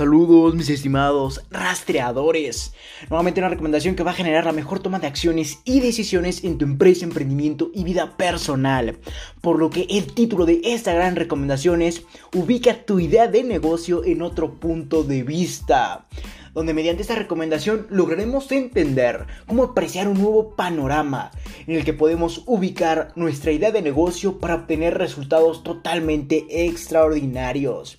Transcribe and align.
Saludos 0.00 0.54
mis 0.54 0.70
estimados 0.70 1.42
rastreadores. 1.50 2.72
Nuevamente 3.10 3.38
una 3.38 3.50
recomendación 3.50 3.96
que 3.96 4.02
va 4.02 4.12
a 4.12 4.14
generar 4.14 4.46
la 4.46 4.52
mejor 4.52 4.80
toma 4.80 4.98
de 4.98 5.06
acciones 5.06 5.58
y 5.66 5.80
decisiones 5.80 6.42
en 6.42 6.56
tu 6.56 6.64
empresa, 6.64 7.04
emprendimiento 7.04 7.70
y 7.74 7.84
vida 7.84 8.16
personal. 8.16 8.96
Por 9.42 9.58
lo 9.58 9.68
que 9.68 9.86
el 9.90 10.14
título 10.14 10.46
de 10.46 10.62
esta 10.64 10.94
gran 10.94 11.16
recomendación 11.16 11.82
es 11.82 12.02
Ubica 12.34 12.86
tu 12.86 12.98
idea 12.98 13.28
de 13.28 13.44
negocio 13.44 14.02
en 14.02 14.22
otro 14.22 14.54
punto 14.54 15.02
de 15.02 15.22
vista 15.22 16.06
donde 16.54 16.72
mediante 16.72 17.02
esta 17.02 17.14
recomendación 17.14 17.86
lograremos 17.90 18.50
entender 18.50 19.26
cómo 19.46 19.64
apreciar 19.64 20.08
un 20.08 20.20
nuevo 20.20 20.56
panorama 20.56 21.30
en 21.66 21.76
el 21.76 21.84
que 21.84 21.92
podemos 21.92 22.42
ubicar 22.46 23.12
nuestra 23.16 23.52
idea 23.52 23.70
de 23.70 23.82
negocio 23.82 24.38
para 24.38 24.54
obtener 24.54 24.96
resultados 24.96 25.62
totalmente 25.62 26.46
extraordinarios. 26.48 27.96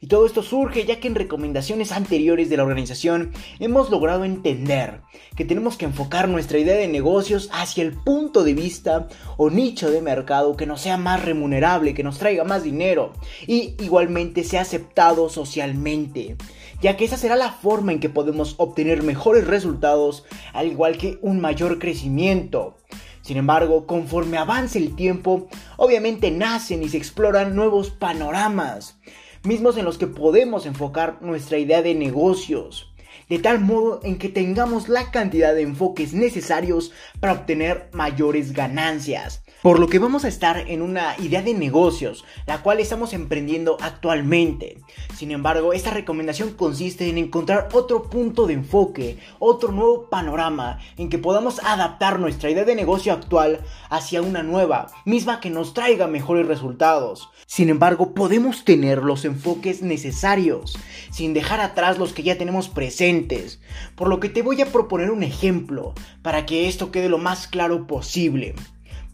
Y 0.00 0.08
todo 0.08 0.26
esto 0.26 0.42
surge 0.42 0.84
ya 0.84 1.00
que 1.00 1.08
en 1.08 1.14
recomendaciones 1.14 1.92
anteriores 1.92 2.50
de 2.50 2.56
la 2.56 2.64
organización 2.64 3.32
hemos 3.58 3.90
logrado 3.90 4.24
entender 4.24 5.00
que 5.36 5.44
tenemos 5.44 5.76
que 5.76 5.86
enfocar 5.86 6.28
nuestra 6.28 6.58
idea 6.58 6.76
de 6.76 6.88
negocios 6.88 7.48
hacia 7.52 7.82
el 7.82 7.92
punto 7.92 8.44
de 8.44 8.54
vista 8.54 9.08
o 9.36 9.50
nicho 9.50 9.90
de 9.90 10.02
mercado 10.02 10.56
que 10.56 10.66
nos 10.66 10.80
sea 10.80 10.96
más 10.96 11.24
remunerable, 11.24 11.94
que 11.94 12.02
nos 12.02 12.18
traiga 12.18 12.44
más 12.44 12.62
dinero 12.62 13.12
y 13.46 13.74
igualmente 13.82 14.44
sea 14.44 14.62
aceptado 14.62 15.28
socialmente, 15.28 16.36
ya 16.82 16.96
que 16.96 17.04
esa 17.04 17.16
será 17.16 17.36
la 17.36 17.52
forma 17.52 17.92
en 17.92 18.00
que 18.00 18.08
podemos 18.08 18.54
obtener 18.58 19.02
mejores 19.02 19.46
resultados 19.46 20.24
al 20.52 20.66
igual 20.68 20.98
que 20.98 21.18
un 21.22 21.40
mayor 21.40 21.78
crecimiento. 21.78 22.76
Sin 23.22 23.38
embargo, 23.38 23.86
conforme 23.86 24.38
avance 24.38 24.78
el 24.78 24.94
tiempo, 24.94 25.48
obviamente 25.76 26.30
nacen 26.30 26.84
y 26.84 26.88
se 26.88 26.96
exploran 26.96 27.56
nuevos 27.56 27.90
panoramas 27.90 28.98
mismos 29.46 29.76
en 29.76 29.84
los 29.84 29.98
que 29.98 30.06
podemos 30.06 30.66
enfocar 30.66 31.18
nuestra 31.22 31.58
idea 31.58 31.82
de 31.82 31.94
negocios, 31.94 32.92
de 33.28 33.38
tal 33.38 33.60
modo 33.60 34.00
en 34.02 34.18
que 34.18 34.28
tengamos 34.28 34.88
la 34.88 35.10
cantidad 35.10 35.54
de 35.54 35.62
enfoques 35.62 36.12
necesarios 36.12 36.92
para 37.20 37.32
obtener 37.32 37.88
mayores 37.92 38.52
ganancias. 38.52 39.42
Por 39.66 39.80
lo 39.80 39.88
que 39.88 39.98
vamos 39.98 40.24
a 40.24 40.28
estar 40.28 40.58
en 40.70 40.80
una 40.80 41.16
idea 41.18 41.42
de 41.42 41.52
negocios, 41.52 42.24
la 42.46 42.62
cual 42.62 42.78
estamos 42.78 43.12
emprendiendo 43.12 43.76
actualmente. 43.80 44.78
Sin 45.16 45.32
embargo, 45.32 45.72
esta 45.72 45.90
recomendación 45.90 46.52
consiste 46.52 47.08
en 47.08 47.18
encontrar 47.18 47.70
otro 47.72 48.04
punto 48.04 48.46
de 48.46 48.52
enfoque, 48.52 49.18
otro 49.40 49.72
nuevo 49.72 50.08
panorama 50.08 50.78
en 50.96 51.08
que 51.08 51.18
podamos 51.18 51.58
adaptar 51.64 52.20
nuestra 52.20 52.48
idea 52.48 52.64
de 52.64 52.76
negocio 52.76 53.12
actual 53.12 53.58
hacia 53.90 54.22
una 54.22 54.44
nueva, 54.44 54.86
misma 55.04 55.40
que 55.40 55.50
nos 55.50 55.74
traiga 55.74 56.06
mejores 56.06 56.46
resultados. 56.46 57.28
Sin 57.46 57.68
embargo, 57.68 58.14
podemos 58.14 58.64
tener 58.64 59.02
los 59.02 59.24
enfoques 59.24 59.82
necesarios, 59.82 60.78
sin 61.10 61.34
dejar 61.34 61.58
atrás 61.58 61.98
los 61.98 62.12
que 62.12 62.22
ya 62.22 62.38
tenemos 62.38 62.68
presentes. 62.68 63.60
Por 63.96 64.06
lo 64.06 64.20
que 64.20 64.28
te 64.28 64.42
voy 64.42 64.62
a 64.62 64.70
proponer 64.70 65.10
un 65.10 65.24
ejemplo, 65.24 65.92
para 66.22 66.46
que 66.46 66.68
esto 66.68 66.92
quede 66.92 67.08
lo 67.08 67.18
más 67.18 67.48
claro 67.48 67.88
posible. 67.88 68.54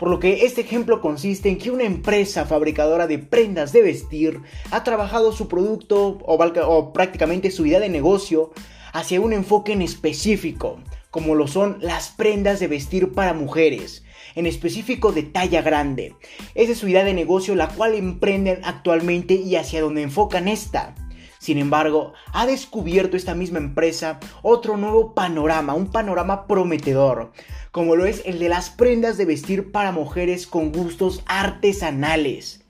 Por 0.03 0.11
lo 0.11 0.19
que 0.19 0.47
este 0.47 0.63
ejemplo 0.63 1.01
consiste 1.01 1.49
en 1.49 1.59
que 1.59 1.71
una 1.71 1.85
empresa 1.85 2.45
fabricadora 2.45 3.07
de 3.07 3.19
prendas 3.19 3.73
de 3.73 3.83
vestir 3.83 4.41
ha 4.73 4.83
trabajado 4.83 5.31
su 5.31 5.47
producto 5.47 6.19
o, 6.25 6.93
prácticamente 6.93 7.53
su 7.53 7.67
idea 7.67 7.79
de 7.79 7.89
negocio 7.89 8.51
hacia 8.93 9.21
un 9.21 9.33
enfoque 9.33 9.75
en 9.75 9.81
específico, 9.81 10.81
como 11.13 11.37
lo 11.37 11.47
son 11.47 11.79
las 11.81 12.09
prendas 12.09 12.59
de 12.59 12.67
vestir 12.67 13.13
para 13.13 13.33
mujeres, 13.33 14.03
en 14.35 14.47
específico 14.47 15.13
de 15.13 15.23
talla 15.23 15.63
grande. 15.63 16.17
Esa 16.57 16.73
es 16.73 16.79
su 16.79 16.89
idea 16.89 17.05
de 17.05 17.15
negocio 17.15 17.55
la 17.55 17.69
cual 17.69 17.95
emprenden 17.95 18.59
actualmente 18.65 19.35
y 19.35 19.55
hacia 19.55 19.83
donde 19.83 20.03
enfocan 20.03 20.49
esta. 20.49 20.97
Sin 21.43 21.59
embargo, 21.59 22.13
ha 22.33 22.47
descubierto 22.47 23.17
esta 23.17 23.35
misma 23.35 23.59
empresa 23.59 24.21
otro 24.43 24.77
nuevo 24.77 25.13
panorama, 25.13 25.75
un 25.75 25.91
panorama 25.91 26.47
prometedor, 26.47 27.33
como 27.73 27.97
lo 27.97 28.07
es 28.07 28.23
el 28.25 28.39
de 28.39 28.49
las 28.49 28.71
prendas 28.71 29.17
de 29.17 29.25
vestir 29.25 29.73
para 29.73 29.91
mujeres 29.91 30.47
con 30.47 30.71
gustos 30.71 31.23
artesanales. 31.27 32.61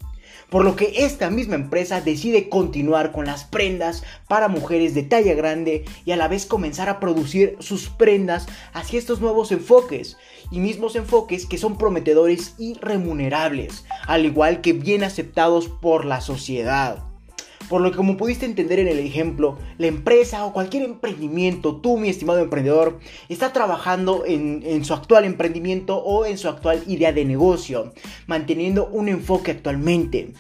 Por 0.49 0.65
lo 0.65 0.77
que 0.77 1.05
esta 1.05 1.31
misma 1.31 1.55
empresa 1.55 2.01
decide 2.01 2.49
continuar 2.49 3.11
con 3.11 3.25
las 3.25 3.45
prendas 3.45 4.05
para 4.29 4.49
mujeres 4.49 4.95
de 4.95 5.03
talla 5.03 5.35
grande 5.35 5.85
y 6.05 6.13
a 6.13 6.17
la 6.17 6.29
vez 6.29 6.47
comenzar 6.47 6.89
a 6.89 7.01
producir 7.01 7.57
sus 7.59 7.89
prendas 7.89 8.47
hacia 8.73 8.99
estos 8.99 9.21
nuevos 9.21 9.51
enfoques 9.51 10.19
y 10.51 10.61
mismos 10.61 10.95
enfoques 10.95 11.47
que 11.47 11.59
son 11.59 11.79
prometedores 11.79 12.55
y 12.59 12.75
remunerables, 12.75 13.85
al 14.07 14.27
igual 14.27 14.61
que 14.61 14.75
bien 14.75 15.05
aceptados 15.05 15.69
por 15.69 16.05
la 16.05 16.21
sociedad. 16.21 17.12
Por 17.73 17.81
lo 17.81 17.91
que 17.91 17.97
como 17.97 18.19
pudiste 18.19 18.45
entender 18.45 18.81
en 18.81 18.89
el 18.89 18.99
ejemplo, 18.99 19.57
la 19.79 19.87
empresa 19.87 20.45
o 20.45 20.53
cualquier 20.53 20.83
emprendimiento, 20.83 21.77
tú 21.77 21.97
mi 21.97 22.11
estimado 22.11 22.41
emprendedor, 22.41 22.99
está 23.31 23.55
trabajando 23.55 24.25
en, 24.27 24.63
en 24.63 24.85
su 24.85 24.93
actual 24.93 25.25
emprendimiento 25.25 25.97
o 25.97 26.27
en 26.27 26.37
su 26.37 26.51
actual 26.51 26.85
idea 26.87 27.15
de 27.15 27.25
negocio, 27.25 27.95
manteniendo 28.27 28.89
un 28.89 29.09
enfoque 29.09 29.53
actualmente. 29.53 30.35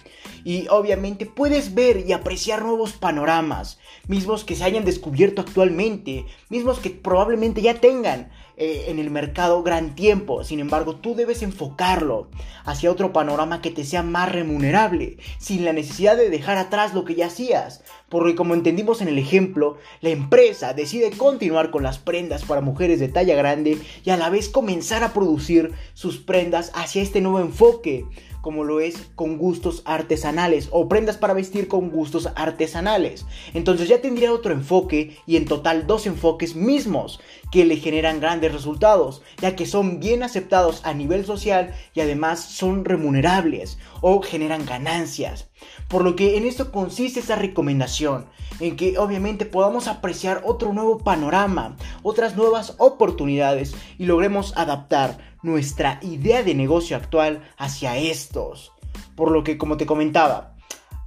Y 0.44 0.66
obviamente 0.68 1.26
puedes 1.26 1.74
ver 1.74 2.04
y 2.06 2.12
apreciar 2.12 2.62
nuevos 2.62 2.92
panoramas, 2.92 3.78
mismos 4.08 4.44
que 4.44 4.56
se 4.56 4.64
hayan 4.64 4.84
descubierto 4.84 5.42
actualmente, 5.42 6.26
mismos 6.48 6.78
que 6.78 6.90
probablemente 6.90 7.62
ya 7.62 7.80
tengan 7.80 8.30
eh, 8.58 8.86
en 8.88 8.98
el 8.98 9.10
mercado 9.10 9.62
gran 9.62 9.94
tiempo. 9.94 10.44
Sin 10.44 10.60
embargo, 10.60 10.96
tú 10.96 11.14
debes 11.14 11.42
enfocarlo 11.42 12.28
hacia 12.64 12.90
otro 12.90 13.12
panorama 13.12 13.62
que 13.62 13.70
te 13.70 13.82
sea 13.82 14.02
más 14.02 14.30
remunerable, 14.30 15.16
sin 15.38 15.64
la 15.64 15.72
necesidad 15.72 16.16
de 16.16 16.28
dejar 16.28 16.58
atrás 16.58 16.92
lo 16.92 17.04
que 17.04 17.14
ya 17.14 17.26
hacías. 17.26 17.82
Porque 18.08 18.34
como 18.34 18.54
entendimos 18.54 19.00
en 19.00 19.08
el 19.08 19.18
ejemplo, 19.18 19.78
la 20.02 20.10
empresa 20.10 20.74
decide 20.74 21.10
continuar 21.12 21.70
con 21.70 21.82
las 21.82 21.98
prendas 21.98 22.44
para 22.44 22.60
mujeres 22.60 23.00
de 23.00 23.08
talla 23.08 23.34
grande 23.34 23.78
y 24.04 24.10
a 24.10 24.18
la 24.18 24.28
vez 24.28 24.50
comenzar 24.50 25.02
a 25.02 25.12
producir 25.14 25.72
sus 25.94 26.18
prendas 26.18 26.72
hacia 26.74 27.00
este 27.00 27.20
nuevo 27.20 27.40
enfoque 27.40 28.04
como 28.42 28.64
lo 28.64 28.80
es 28.80 29.08
con 29.14 29.38
gustos 29.38 29.82
artesanales 29.86 30.68
o 30.70 30.88
prendas 30.88 31.16
para 31.16 31.32
vestir 31.32 31.68
con 31.68 31.88
gustos 31.90 32.28
artesanales. 32.34 33.24
Entonces 33.54 33.88
ya 33.88 34.02
tendría 34.02 34.32
otro 34.34 34.52
enfoque 34.52 35.16
y 35.26 35.36
en 35.36 35.46
total 35.46 35.86
dos 35.86 36.06
enfoques 36.06 36.54
mismos 36.54 37.20
que 37.52 37.66
le 37.66 37.76
generan 37.76 38.18
grandes 38.18 38.50
resultados, 38.50 39.22
ya 39.40 39.54
que 39.54 39.66
son 39.66 40.00
bien 40.00 40.22
aceptados 40.22 40.80
a 40.84 40.94
nivel 40.94 41.24
social 41.26 41.72
y 41.94 42.00
además 42.00 42.40
son 42.40 42.84
remunerables 42.84 43.78
o 44.00 44.22
generan 44.22 44.64
ganancias. 44.64 45.48
Por 45.86 46.02
lo 46.02 46.16
que 46.16 46.38
en 46.38 46.46
esto 46.46 46.72
consiste 46.72 47.20
esta 47.20 47.36
recomendación, 47.36 48.26
en 48.58 48.74
que 48.74 48.98
obviamente 48.98 49.44
podamos 49.44 49.86
apreciar 49.86 50.42
otro 50.44 50.72
nuevo 50.72 50.98
panorama, 50.98 51.76
otras 52.02 52.36
nuevas 52.36 52.74
oportunidades 52.78 53.74
y 53.98 54.06
logremos 54.06 54.56
adaptar 54.56 55.18
nuestra 55.42 56.00
idea 56.02 56.42
de 56.42 56.54
negocio 56.54 56.96
actual 56.96 57.42
hacia 57.58 57.98
estos. 57.98 58.72
Por 59.14 59.30
lo 59.30 59.44
que, 59.44 59.58
como 59.58 59.76
te 59.76 59.84
comentaba, 59.84 60.51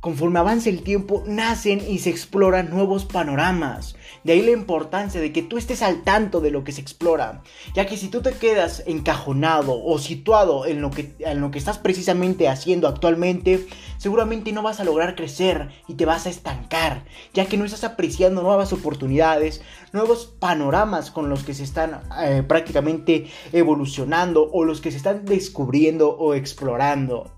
Conforme 0.06 0.38
avance 0.38 0.70
el 0.70 0.84
tiempo, 0.84 1.24
nacen 1.26 1.82
y 1.90 1.98
se 1.98 2.12
exploran 2.12 2.70
nuevos 2.70 3.06
panoramas. 3.06 3.96
De 4.24 4.34
ahí 4.34 4.44
la 4.44 4.52
importancia 4.52 5.20
de 5.20 5.34
que 5.34 5.42
tú 5.42 5.58
estés 5.58 5.82
al 5.82 6.04
tanto 6.04 6.42
de 6.42 6.52
lo 6.52 6.64
que 6.64 6.74
se 6.74 6.82
explora. 6.82 7.42
Ya 7.74 7.88
que 7.88 7.98
si 7.98 8.10
tú 8.10 8.22
te 8.22 8.34
quedas 8.34 8.84
encajonado 8.86 9.84
o 9.84 9.98
situado 9.98 10.68
en 10.68 10.80
lo 10.80 10.92
que, 10.92 11.16
en 11.18 11.42
lo 11.42 11.50
que 11.50 11.58
estás 11.58 11.80
precisamente 11.80 12.48
haciendo 12.48 12.88
actualmente, 12.88 13.66
seguramente 13.98 14.52
no 14.52 14.62
vas 14.62 14.80
a 14.80 14.84
lograr 14.84 15.16
crecer 15.16 15.70
y 15.88 15.96
te 15.96 16.06
vas 16.06 16.28
a 16.28 16.30
estancar. 16.30 17.04
Ya 17.34 17.48
que 17.48 17.58
no 17.58 17.66
estás 17.66 17.84
apreciando 17.84 18.44
nuevas 18.44 18.74
oportunidades, 18.74 19.64
nuevos 19.92 20.28
panoramas 20.28 21.10
con 21.10 21.30
los 21.30 21.44
que 21.44 21.56
se 21.56 21.64
están 21.64 22.02
eh, 22.22 22.44
prácticamente 22.48 23.26
evolucionando 23.54 24.52
o 24.54 24.66
los 24.66 24.82
que 24.82 24.92
se 24.92 24.98
están 24.98 25.26
descubriendo 25.26 26.12
o 26.12 26.36
explorando 26.36 27.35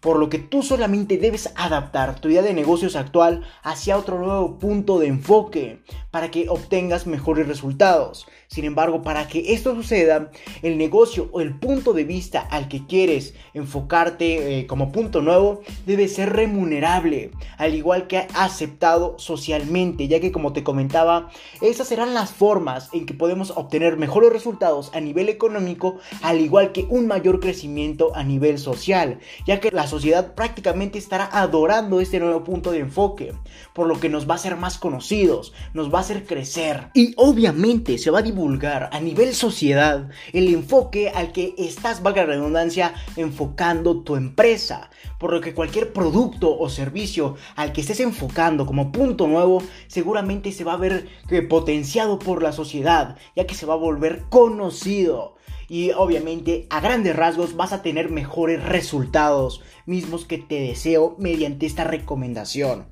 por 0.00 0.18
lo 0.18 0.28
que 0.28 0.38
tú 0.38 0.62
solamente 0.62 1.18
debes 1.18 1.52
adaptar 1.56 2.20
tu 2.20 2.28
idea 2.28 2.42
de 2.42 2.54
negocios 2.54 2.96
actual 2.96 3.44
hacia 3.62 3.98
otro 3.98 4.18
nuevo 4.18 4.58
punto 4.58 4.98
de 4.98 5.06
enfoque 5.08 5.82
para 6.10 6.30
que 6.30 6.48
obtengas 6.48 7.06
mejores 7.06 7.46
resultados. 7.46 8.26
Sin 8.50 8.64
embargo, 8.64 9.02
para 9.02 9.28
que 9.28 9.54
esto 9.54 9.76
suceda, 9.76 10.32
el 10.62 10.76
negocio 10.76 11.28
o 11.30 11.40
el 11.40 11.54
punto 11.54 11.92
de 11.92 12.02
vista 12.02 12.40
al 12.40 12.66
que 12.66 12.84
quieres 12.84 13.32
enfocarte 13.54 14.58
eh, 14.58 14.66
como 14.66 14.90
punto 14.90 15.22
nuevo 15.22 15.60
debe 15.86 16.08
ser 16.08 16.32
remunerable, 16.32 17.30
al 17.58 17.76
igual 17.76 18.08
que 18.08 18.26
aceptado 18.34 19.16
socialmente, 19.20 20.08
ya 20.08 20.18
que 20.18 20.32
como 20.32 20.52
te 20.52 20.64
comentaba, 20.64 21.30
esas 21.60 21.86
serán 21.86 22.12
las 22.12 22.32
formas 22.32 22.88
en 22.92 23.06
que 23.06 23.14
podemos 23.14 23.52
obtener 23.52 23.96
mejores 23.96 24.32
resultados 24.32 24.90
a 24.94 25.00
nivel 25.00 25.28
económico, 25.28 25.98
al 26.20 26.40
igual 26.40 26.72
que 26.72 26.88
un 26.90 27.06
mayor 27.06 27.38
crecimiento 27.38 28.16
a 28.16 28.24
nivel 28.24 28.58
social, 28.58 29.20
ya 29.46 29.60
que 29.60 29.70
las 29.70 29.90
sociedad 29.90 30.34
prácticamente 30.34 30.98
estará 30.98 31.28
adorando 31.30 32.00
este 32.00 32.18
nuevo 32.18 32.42
punto 32.42 32.72
de 32.72 32.80
enfoque, 32.80 33.32
por 33.74 33.86
lo 33.86 34.00
que 34.00 34.08
nos 34.08 34.28
va 34.28 34.32
a 34.32 34.38
hacer 34.38 34.56
más 34.56 34.76
conocidos, 34.76 35.52
nos 35.72 35.94
va 35.94 35.98
a 35.98 36.00
hacer 36.00 36.26
crecer. 36.26 36.88
Y 36.94 37.14
obviamente 37.16 37.96
se 37.96 38.10
va 38.10 38.18
a 38.18 38.22
divulgar 38.22 38.39
a 38.90 39.00
nivel 39.00 39.34
sociedad 39.34 40.08
el 40.32 40.54
enfoque 40.54 41.10
al 41.10 41.32
que 41.32 41.54
estás, 41.58 42.02
valga 42.02 42.24
redundancia, 42.24 42.94
enfocando 43.16 44.02
tu 44.02 44.16
empresa, 44.16 44.90
por 45.18 45.32
lo 45.32 45.40
que 45.40 45.52
cualquier 45.52 45.92
producto 45.92 46.58
o 46.58 46.68
servicio 46.70 47.36
al 47.56 47.72
que 47.72 47.82
estés 47.82 48.00
enfocando 48.00 48.64
como 48.64 48.92
punto 48.92 49.26
nuevo 49.26 49.62
seguramente 49.88 50.52
se 50.52 50.64
va 50.64 50.72
a 50.72 50.78
ver 50.78 51.06
eh, 51.28 51.42
potenciado 51.42 52.18
por 52.18 52.42
la 52.42 52.52
sociedad, 52.52 53.16
ya 53.36 53.46
que 53.46 53.54
se 53.54 53.66
va 53.66 53.74
a 53.74 53.76
volver 53.76 54.24
conocido 54.30 55.36
y 55.68 55.92
obviamente 55.92 56.66
a 56.70 56.80
grandes 56.80 57.14
rasgos 57.14 57.54
vas 57.54 57.72
a 57.72 57.82
tener 57.82 58.10
mejores 58.10 58.62
resultados 58.64 59.62
mismos 59.86 60.24
que 60.24 60.38
te 60.38 60.60
deseo 60.60 61.14
mediante 61.18 61.66
esta 61.66 61.84
recomendación. 61.84 62.86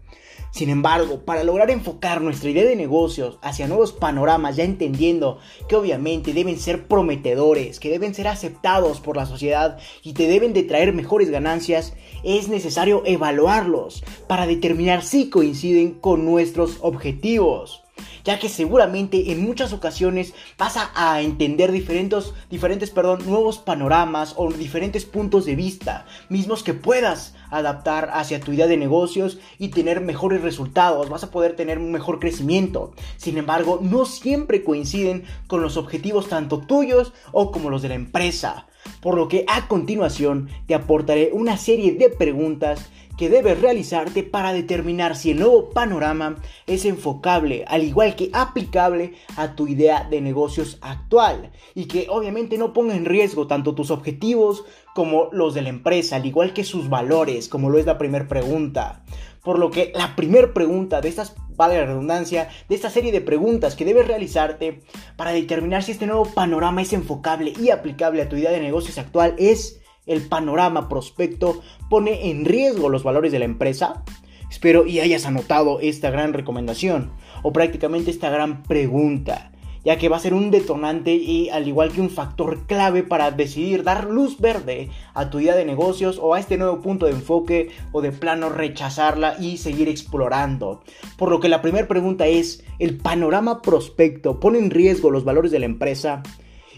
Sin 0.51 0.71
embargo, 0.71 1.21
para 1.25 1.45
lograr 1.45 1.71
enfocar 1.71 2.21
nuestra 2.21 2.51
idea 2.51 2.65
de 2.65 2.75
negocios 2.75 3.39
hacia 3.43 3.69
nuevos 3.69 3.93
panoramas, 3.93 4.57
ya 4.57 4.65
entendiendo 4.65 5.39
que 5.69 5.77
obviamente 5.77 6.33
deben 6.33 6.59
ser 6.59 6.89
prometedores, 6.89 7.79
que 7.79 7.91
deben 7.91 8.15
ser 8.15 8.29
aceptados 8.29 9.01
por 9.01 9.17
la 9.17 9.27
sociedad 9.27 9.79
y 10.03 10.15
te 10.15 10.27
deben 10.27 10.55
de 10.55 10.63
traer 10.63 10.93
mejores 10.93 11.31
ganancias, 11.31 11.95
es 12.25 12.49
necesario 12.49 13.03
evaluarlos 13.05 14.03
para 14.27 14.47
determinar 14.47 15.03
si 15.03 15.29
coinciden 15.29 15.93
con 15.93 16.25
nuestros 16.25 16.79
objetivos. 16.81 17.85
Ya 18.25 18.39
que 18.39 18.49
seguramente 18.49 19.33
en 19.33 19.43
muchas 19.43 19.73
ocasiones 19.73 20.35
vas 20.57 20.77
a, 20.77 21.21
entender 21.23 21.73
diferentes, 21.73 22.33
diferentes 22.51 22.91
perdón, 22.91 23.21
nuevos 23.27 23.59
panoramas 23.59 24.35
o 24.37 24.53
diferentes 24.53 25.05
puntos 25.05 25.47
de 25.47 25.57
vista, 25.57 26.07
mismos 26.29 26.63
que 26.63 26.75
puedas 26.75 27.35
adaptar 27.51 28.11
hacia 28.13 28.41
tu 28.41 28.53
idea 28.53 28.67
de 28.67 28.77
negocios 28.77 29.39
y 29.59 29.69
tener 29.69 30.01
mejores 30.01 30.43
resultados, 30.43 31.09
vas 31.09 31.25
a 31.25 31.31
poder 31.31 31.57
tener 31.57 31.79
un 31.79 31.93
mejor 31.93 32.19
crecimiento. 32.19 32.93
Sin 33.17 33.39
embargo, 33.39 33.79
no 33.83 34.05
siempre 34.05 34.65
coinciden 34.65 35.25
con 35.47 35.63
los 35.63 35.77
objetivos 35.77 36.29
tanto 36.29 36.61
tuyos 36.61 37.13
o 37.33 37.51
como 37.51 37.71
los 37.71 37.83
de 37.83 37.89
la 37.89 37.95
empresa. 37.95 38.67
Por 39.01 39.17
lo 39.17 39.29
que 39.29 39.45
a 39.49 39.69
continuación 39.69 40.49
te 40.67 40.75
aportaré 40.75 41.31
una 41.33 41.57
serie 41.57 41.93
de 41.93 42.09
preguntas 42.09 42.89
que 43.19 43.29
debes 43.29 43.61
realizarte 43.61 44.23
para 44.23 44.53
determinar 44.53 45.17
si 45.17 45.33
el 45.33 45.41
nuevo 45.41 45.71
panorama 45.71 46.37
es 46.67 46.85
enfocable, 46.85 47.65
al 47.67 47.83
igual 47.83 48.15
que 48.15 48.31
aplicable 48.33 49.15
a 49.37 49.57
tu 49.57 49.67
idea 49.67 50.07
de 50.09 50.21
negocios 50.21 50.79
actual 50.81 51.51
y 51.75 51.87
que 51.87 52.07
obviamente 52.09 52.57
no 52.57 52.73
ponga 52.73 52.95
en 52.95 53.05
riesgo 53.05 53.49
tanto 53.49 53.75
tus 53.75 53.91
objetivos 53.91 54.65
como 54.95 55.29
los 55.33 55.53
de 55.53 55.63
la 55.63 55.69
empresa, 55.69 56.17
al 56.17 56.27
igual 56.27 56.53
que 56.53 56.65
sus 56.65 56.89
valores, 56.89 57.49
como 57.49 57.71
lo 57.71 57.79
es 57.79 57.87
la 57.87 57.99
primera 57.99 58.29
pregunta. 58.29 59.05
Por 59.43 59.59
lo 59.59 59.71
que 59.71 59.93
la 59.95 60.15
primera 60.15 60.55
pregunta 60.55 61.01
de 61.01 61.09
estas, 61.09 61.35
vale 61.57 61.77
la 61.77 61.87
redundancia, 61.87 62.49
de 62.69 62.75
esta 62.75 62.91
serie 62.91 63.13
de 63.13 63.21
preguntas 63.21 63.75
que 63.75 63.85
debes 63.85 64.07
realizarte 64.07 64.81
para 65.17 65.33
determinar 65.33 65.83
si 65.83 65.93
este 65.93 66.07
nuevo 66.07 66.25
panorama 66.25 66.83
es 66.83 66.93
enfocable 66.93 67.53
y 67.59 67.71
aplicable 67.71 68.23
a 68.23 68.29
tu 68.29 68.37
idea 68.37 68.53
de 68.53 68.61
negocios 68.61 68.99
actual 68.99 69.35
es 69.39 69.81
el 70.09 70.23
panorama 70.29 70.89
prospecto 70.89 71.61
pone 71.89 72.31
en 72.31 72.45
riesgo 72.45 72.89
los 72.89 73.03
valores 73.03 73.33
de 73.33 73.39
la 73.39 73.45
empresa? 73.45 74.03
Espero 74.51 74.87
y 74.87 75.01
hayas 75.01 75.27
anotado 75.27 75.79
esta 75.81 76.11
gran 76.11 76.33
recomendación 76.33 77.11
o 77.43 77.53
prácticamente 77.53 78.11
esta 78.11 78.31
gran 78.31 78.63
pregunta, 78.63 79.53
ya 79.85 79.99
que 79.99 80.09
va 80.09 80.17
a 80.17 80.21
ser 80.21 80.33
un 80.33 80.51
detonante 80.51 81.15
y 81.15 81.51
al 81.51 81.69
igual 81.69 81.93
que 81.93 82.01
un 82.01 82.09
factor 82.09 82.67
clave 82.67 83.03
para 83.03 83.31
decidir 83.31 83.85
dar 83.85 84.09
luz 84.09 84.41
verde 84.41 84.89
a 85.13 85.29
tu 85.29 85.39
idea 85.39 85.55
de 85.55 85.67
negocios 85.67 86.19
o 86.21 86.35
a 86.35 86.41
este 86.41 86.57
nuevo 86.57 86.81
punto 86.81 87.07
de 87.07 87.13
enfoque 87.13 87.71
o 87.93 88.01
de 88.01 88.11
plano 88.11 88.49
rechazarla 88.49 89.37
y 89.39 89.59
seguir 89.59 89.89
explorando. 89.89 90.83
Por 91.17 91.31
lo 91.31 91.41
que 91.41 91.49
la 91.49 91.61
primera 91.61 91.87
pregunta 91.87 92.27
es, 92.27 92.65
¿el 92.79 92.97
panorama 92.97 93.61
prospecto 93.61 94.41
pone 94.41 94.59
en 94.59 94.71
riesgo 94.71 95.11
los 95.11 95.25
valores 95.25 95.51
de 95.51 95.59
la 95.59 95.67
empresa? 95.67 96.23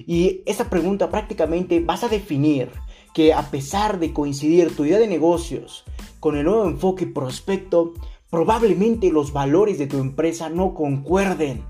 Y 0.06 0.42
esta 0.46 0.68
pregunta 0.70 1.10
prácticamente 1.10 1.80
vas 1.80 2.04
a 2.04 2.08
definir 2.08 2.70
que 3.14 3.32
a 3.32 3.50
pesar 3.50 3.98
de 3.98 4.12
coincidir 4.12 4.74
tu 4.74 4.84
idea 4.84 4.98
de 4.98 5.08
negocios 5.08 5.84
con 6.20 6.36
el 6.36 6.44
nuevo 6.44 6.66
enfoque 6.66 7.06
prospecto, 7.06 7.94
probablemente 8.30 9.10
los 9.10 9.32
valores 9.32 9.78
de 9.78 9.86
tu 9.86 9.98
empresa 9.98 10.48
no 10.48 10.74
concuerden, 10.74 11.62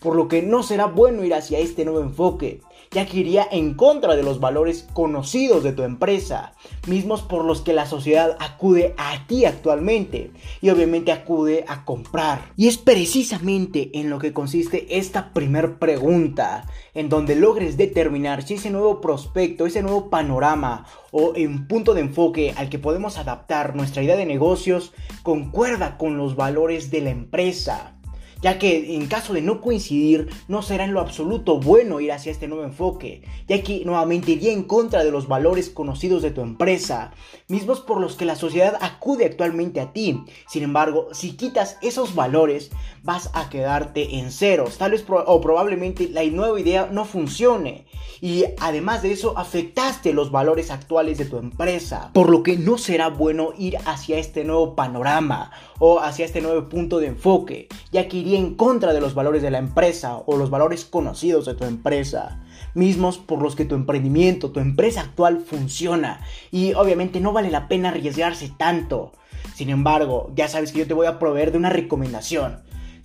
por 0.00 0.16
lo 0.16 0.28
que 0.28 0.42
no 0.42 0.62
será 0.62 0.86
bueno 0.86 1.24
ir 1.24 1.34
hacia 1.34 1.58
este 1.58 1.84
nuevo 1.84 2.00
enfoque, 2.00 2.60
ya 2.92 3.06
que 3.06 3.18
iría 3.18 3.46
en 3.52 3.74
contra 3.74 4.16
de 4.16 4.24
los 4.24 4.40
valores 4.40 4.88
conocidos 4.92 5.62
de 5.62 5.72
tu 5.72 5.84
empresa, 5.84 6.54
mismos 6.88 7.22
por 7.22 7.44
los 7.44 7.60
que 7.60 7.72
la 7.72 7.86
sociedad 7.86 8.36
acude 8.40 8.94
a 8.96 9.28
ti 9.28 9.44
actualmente 9.44 10.32
y 10.60 10.70
obviamente 10.70 11.12
acude 11.12 11.64
a 11.68 11.84
comprar. 11.84 12.50
Y 12.56 12.66
es 12.66 12.78
precisamente 12.78 13.90
en 13.94 14.10
lo 14.10 14.18
que 14.18 14.32
consiste 14.32 14.98
esta 14.98 15.32
primer 15.32 15.78
pregunta, 15.78 16.66
en 16.92 17.08
donde 17.08 17.36
logres 17.36 17.76
determinar 17.76 18.42
si 18.42 18.54
ese 18.54 18.70
nuevo 18.70 19.00
prospecto, 19.00 19.66
ese 19.66 19.82
nuevo 19.82 20.10
panorama 20.10 20.84
o 21.12 21.34
en 21.36 21.68
punto 21.68 21.94
de 21.94 22.00
enfoque 22.00 22.54
al 22.56 22.70
que 22.70 22.80
podemos 22.80 23.18
adaptar 23.18 23.76
nuestra 23.76 24.02
idea 24.02 24.16
de 24.16 24.26
negocios 24.26 24.92
concuerda 25.22 25.96
con 25.96 26.16
los 26.16 26.34
valores 26.34 26.90
de 26.90 27.02
la 27.02 27.10
empresa 27.10 27.99
ya 28.42 28.58
que 28.58 28.94
en 28.94 29.06
caso 29.06 29.32
de 29.32 29.42
no 29.42 29.60
coincidir 29.60 30.28
no 30.48 30.62
será 30.62 30.84
en 30.84 30.92
lo 30.92 31.00
absoluto 31.00 31.58
bueno 31.58 32.00
ir 32.00 32.12
hacia 32.12 32.32
este 32.32 32.48
nuevo 32.48 32.64
enfoque, 32.64 33.22
ya 33.48 33.62
que 33.62 33.84
nuevamente 33.84 34.32
iría 34.32 34.52
en 34.52 34.64
contra 34.64 35.04
de 35.04 35.10
los 35.10 35.28
valores 35.28 35.70
conocidos 35.70 36.22
de 36.22 36.30
tu 36.30 36.40
empresa, 36.40 37.12
mismos 37.48 37.80
por 37.80 38.00
los 38.00 38.16
que 38.16 38.24
la 38.24 38.36
sociedad 38.36 38.78
acude 38.80 39.26
actualmente 39.26 39.80
a 39.80 39.92
ti. 39.92 40.22
Sin 40.48 40.62
embargo, 40.62 41.08
si 41.12 41.36
quitas 41.36 41.78
esos 41.82 42.14
valores, 42.14 42.70
vas 43.02 43.30
a 43.34 43.48
quedarte 43.50 44.18
en 44.18 44.30
ceros, 44.30 44.78
tal 44.78 44.92
vez 44.92 45.04
o 45.08 45.40
probablemente 45.40 46.08
la 46.08 46.24
nueva 46.24 46.60
idea 46.60 46.88
no 46.90 47.04
funcione. 47.04 47.86
Y 48.20 48.44
además 48.60 49.02
de 49.02 49.12
eso 49.12 49.36
afectaste 49.38 50.12
los 50.12 50.30
valores 50.30 50.70
actuales 50.70 51.18
de 51.18 51.24
tu 51.24 51.38
empresa, 51.38 52.10
por 52.12 52.28
lo 52.28 52.42
que 52.42 52.56
no 52.56 52.76
será 52.76 53.08
bueno 53.08 53.52
ir 53.58 53.78
hacia 53.86 54.18
este 54.18 54.44
nuevo 54.44 54.74
panorama 54.74 55.50
o 55.80 55.98
hacia 55.98 56.24
este 56.24 56.40
nuevo 56.40 56.68
punto 56.68 57.00
de 57.00 57.08
enfoque, 57.08 57.66
ya 57.90 58.06
que 58.06 58.18
iría 58.18 58.38
en 58.38 58.54
contra 58.54 58.92
de 58.92 59.00
los 59.00 59.14
valores 59.14 59.42
de 59.42 59.50
la 59.50 59.58
empresa 59.58 60.16
o 60.24 60.36
los 60.36 60.50
valores 60.50 60.84
conocidos 60.84 61.46
de 61.46 61.54
tu 61.54 61.64
empresa 61.64 62.40
mismos 62.74 63.18
por 63.18 63.42
los 63.42 63.56
que 63.56 63.64
tu 63.64 63.74
emprendimiento, 63.74 64.50
tu 64.50 64.60
empresa 64.60 65.00
actual 65.00 65.40
funciona. 65.40 66.20
Y 66.50 66.74
obviamente 66.74 67.20
no 67.20 67.32
vale 67.32 67.50
la 67.50 67.68
pena 67.68 67.88
arriesgarse 67.88 68.52
tanto. 68.56 69.12
Sin 69.54 69.70
embargo, 69.70 70.30
ya 70.34 70.48
sabes 70.48 70.72
que 70.72 70.80
yo 70.80 70.86
te 70.86 70.94
voy 70.94 71.06
a 71.06 71.18
proveer 71.18 71.52
de 71.52 71.58
una 71.58 71.70
recomendación. 71.70 72.60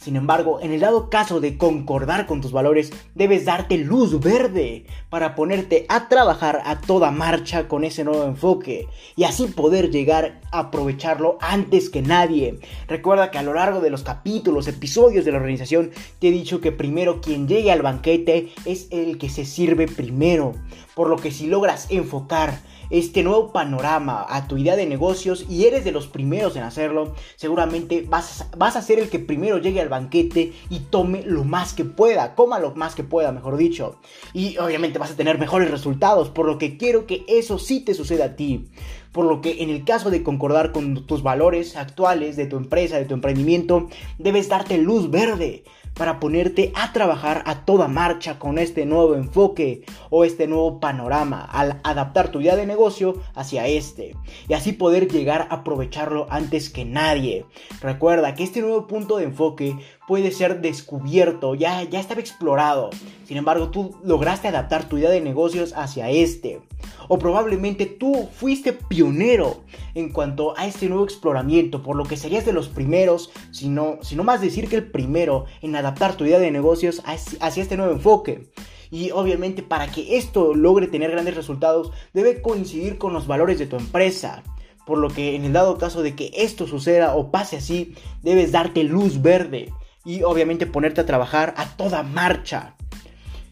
Sin 0.06 0.18
embargo, 0.18 0.60
en 0.62 0.72
el 0.72 0.82
dado 0.82 1.10
caso 1.10 1.42
de 1.42 1.58
concordar 1.58 2.28
con 2.28 2.40
tus 2.40 2.52
valores, 2.52 2.92
debes 3.16 3.44
darte 3.44 3.80
luz 3.80 4.20
verde 4.20 4.86
para 5.10 5.34
ponerte 5.34 5.88
a 5.90 6.10
trabajar 6.10 6.62
a 6.64 6.80
toda 6.80 7.10
marcha 7.10 7.68
con 7.68 7.84
ese 7.84 8.04
nuevo 8.04 8.24
enfoque 8.26 8.88
y 9.16 9.24
así 9.24 9.48
poder 9.48 9.90
llegar 9.90 10.42
a 10.52 10.60
aprovecharlo 10.60 11.40
antes 11.42 11.90
que 11.90 12.04
nadie. 12.04 12.60
Recuerda 12.88 13.32
que 13.32 13.40
a 13.40 13.42
lo 13.42 13.56
largo 13.56 13.82
de 13.82 13.90
los 13.90 14.04
capítulos, 14.04 14.68
episodios 14.68 15.26
de 15.26 15.32
la 15.32 15.40
organización, 15.40 15.90
te 16.20 16.28
he 16.28 16.32
dicho 16.32 16.62
que 16.62 16.72
primero 16.72 17.20
quien 17.20 17.48
llegue 17.48 17.72
al 17.72 17.82
banquete 17.82 18.54
es 18.66 18.88
el 18.92 19.18
que 19.18 19.30
se 19.30 19.44
sirve 19.44 19.88
primero. 19.88 20.54
Por 20.94 21.10
lo 21.10 21.16
que 21.16 21.32
si 21.32 21.48
logras 21.48 21.88
enfocar 21.90 22.60
este 22.90 23.24
nuevo 23.24 23.52
panorama 23.52 24.26
a 24.28 24.48
tu 24.48 24.58
idea 24.58 24.76
de 24.76 24.86
negocios 24.86 25.46
y 25.50 25.66
eres 25.66 25.84
de 25.84 25.92
los 25.92 26.08
primeros 26.08 26.56
en 26.56 26.64
hacerlo, 26.64 27.14
seguramente 27.36 28.06
vas, 28.08 28.48
vas 28.58 28.76
a 28.76 28.82
ser 28.82 29.00
el 29.00 29.10
que 29.10 29.20
primero 29.20 29.58
llegue 29.58 29.82
al 29.82 29.90
banquete 29.90 30.54
y 30.70 30.80
tome 30.80 31.24
lo 31.24 31.44
más 31.44 31.74
que 31.74 31.86
pueda, 31.86 32.36
coma 32.36 32.60
lo 32.60 32.76
más 32.76 32.96
que 32.96 33.04
pueda, 33.04 33.32
mejor 33.32 33.58
dicho. 33.58 34.00
Y 34.34 34.58
obviamente 34.58 35.00
vas 35.00 35.12
a 35.12 35.16
tener 35.16 35.40
mejores 35.40 35.72
resultados, 35.72 36.30
por 36.30 36.46
lo 36.46 36.58
que 36.58 36.78
quiero 36.78 37.06
que 37.06 37.26
eso 37.28 37.60
sí 37.60 37.82
te 37.82 37.94
suceda 37.94 38.26
a 38.26 38.36
ti. 38.36 38.68
Por 39.12 39.26
lo 39.26 39.40
que 39.40 39.64
en 39.64 39.70
el 39.70 39.86
caso 39.86 40.10
de 40.10 40.24
concordar 40.24 40.74
con 40.74 41.06
tus 41.06 41.24
valores 41.24 41.78
actuales 41.78 42.36
de 42.36 42.48
tu 42.48 42.58
empresa, 42.58 42.98
de 42.98 43.06
tu 43.06 43.14
emprendimiento, 43.14 43.88
debes 44.18 44.50
darte 44.50 44.78
luz 44.78 45.10
verde 45.10 45.64
para 45.96 46.20
ponerte 46.20 46.72
a 46.76 46.94
trabajar 46.94 47.44
a 47.46 47.66
toda 47.66 47.88
marcha 47.88 48.38
con 48.38 48.58
este 48.58 48.86
nuevo 48.86 49.16
enfoque 49.16 49.84
o 50.10 50.24
este 50.24 50.48
nuevo 50.48 50.80
panorama 50.80 51.44
al 51.44 51.80
adaptar 51.84 52.30
tu 52.30 52.42
idea 52.42 52.56
de 52.56 52.66
negocio 52.66 53.22
hacia 53.34 53.68
este 53.68 54.16
y 54.48 54.54
así 54.54 54.74
poder 54.74 55.08
llegar 55.08 55.48
a 55.50 55.56
aprovecharlo 55.56 56.28
antes 56.30 56.70
que 56.70 56.86
nadie. 56.86 57.46
Recuerda 57.82 58.36
que 58.36 58.44
este 58.44 58.62
nuevo 58.62 58.88
punto 58.88 59.18
de 59.18 59.26
enfoque 59.26 59.76
puede 60.08 60.32
ser 60.32 60.62
descubierto, 60.62 61.56
ya, 61.56 61.84
ya 61.84 62.00
estaba 62.00 62.22
explorado. 62.22 62.90
Sin 63.26 63.38
embargo, 63.38 63.70
tú 63.70 63.98
lograste 64.04 64.48
adaptar 64.48 64.88
tu 64.88 64.98
idea 64.98 65.10
de 65.10 65.22
negocios 65.22 65.74
hacia 65.76 66.10
este. 66.10 66.62
O 67.08 67.20
probablemente 67.20 67.86
tú 67.86 68.30
fuiste 68.34 68.74
pionero 68.74 69.64
en 69.94 70.12
cuanto 70.12 70.58
a 70.58 70.66
este 70.68 70.88
nuevo 70.88 71.04
exploramiento, 71.04 71.84
por 71.84 71.96
lo 71.96 72.04
que 72.04 72.18
serías 72.18 72.46
de 72.46 72.54
los 72.54 72.68
primeros, 72.68 73.32
si 73.52 73.70
no, 73.70 74.00
más 74.24 74.42
decir 74.42 74.68
que 74.68 74.76
el 74.78 74.92
primero 74.92 75.46
en 75.62 75.76
adaptar 75.76 76.16
tu 76.16 76.26
idea 76.26 76.40
de 76.40 76.52
negocios 76.52 77.02
hacia 77.06 77.64
este 77.64 77.78
nuevo 77.78 77.94
enfoque. 77.94 78.50
Y 78.92 79.12
obviamente 79.12 79.64
para 79.64 79.88
que 79.88 80.18
esto 80.18 80.54
logre 80.54 80.88
tener 80.88 81.12
grandes 81.12 81.36
resultados, 81.36 81.92
debe 82.14 82.42
coincidir 82.42 82.98
con 82.98 83.14
los 83.14 83.28
valores 83.28 83.60
de 83.60 83.68
tu 83.68 83.76
empresa. 83.76 84.44
Por 84.86 85.00
lo 85.00 85.10
que 85.10 85.36
en 85.36 85.46
el 85.46 85.54
dado 85.54 85.78
caso 85.78 86.04
de 86.04 86.16
que 86.16 86.32
esto 86.36 86.68
suceda 86.68 87.16
o 87.16 87.32
pase 87.32 87.58
así, 87.58 87.96
debes 88.22 88.52
darte 88.52 88.84
luz 88.84 89.22
verde 89.22 89.74
y 90.06 90.22
obviamente 90.22 90.68
ponerte 90.68 91.02
a 91.02 91.06
trabajar 91.08 91.56
a 91.58 91.76
toda 91.76 92.04
marcha. 92.04 92.76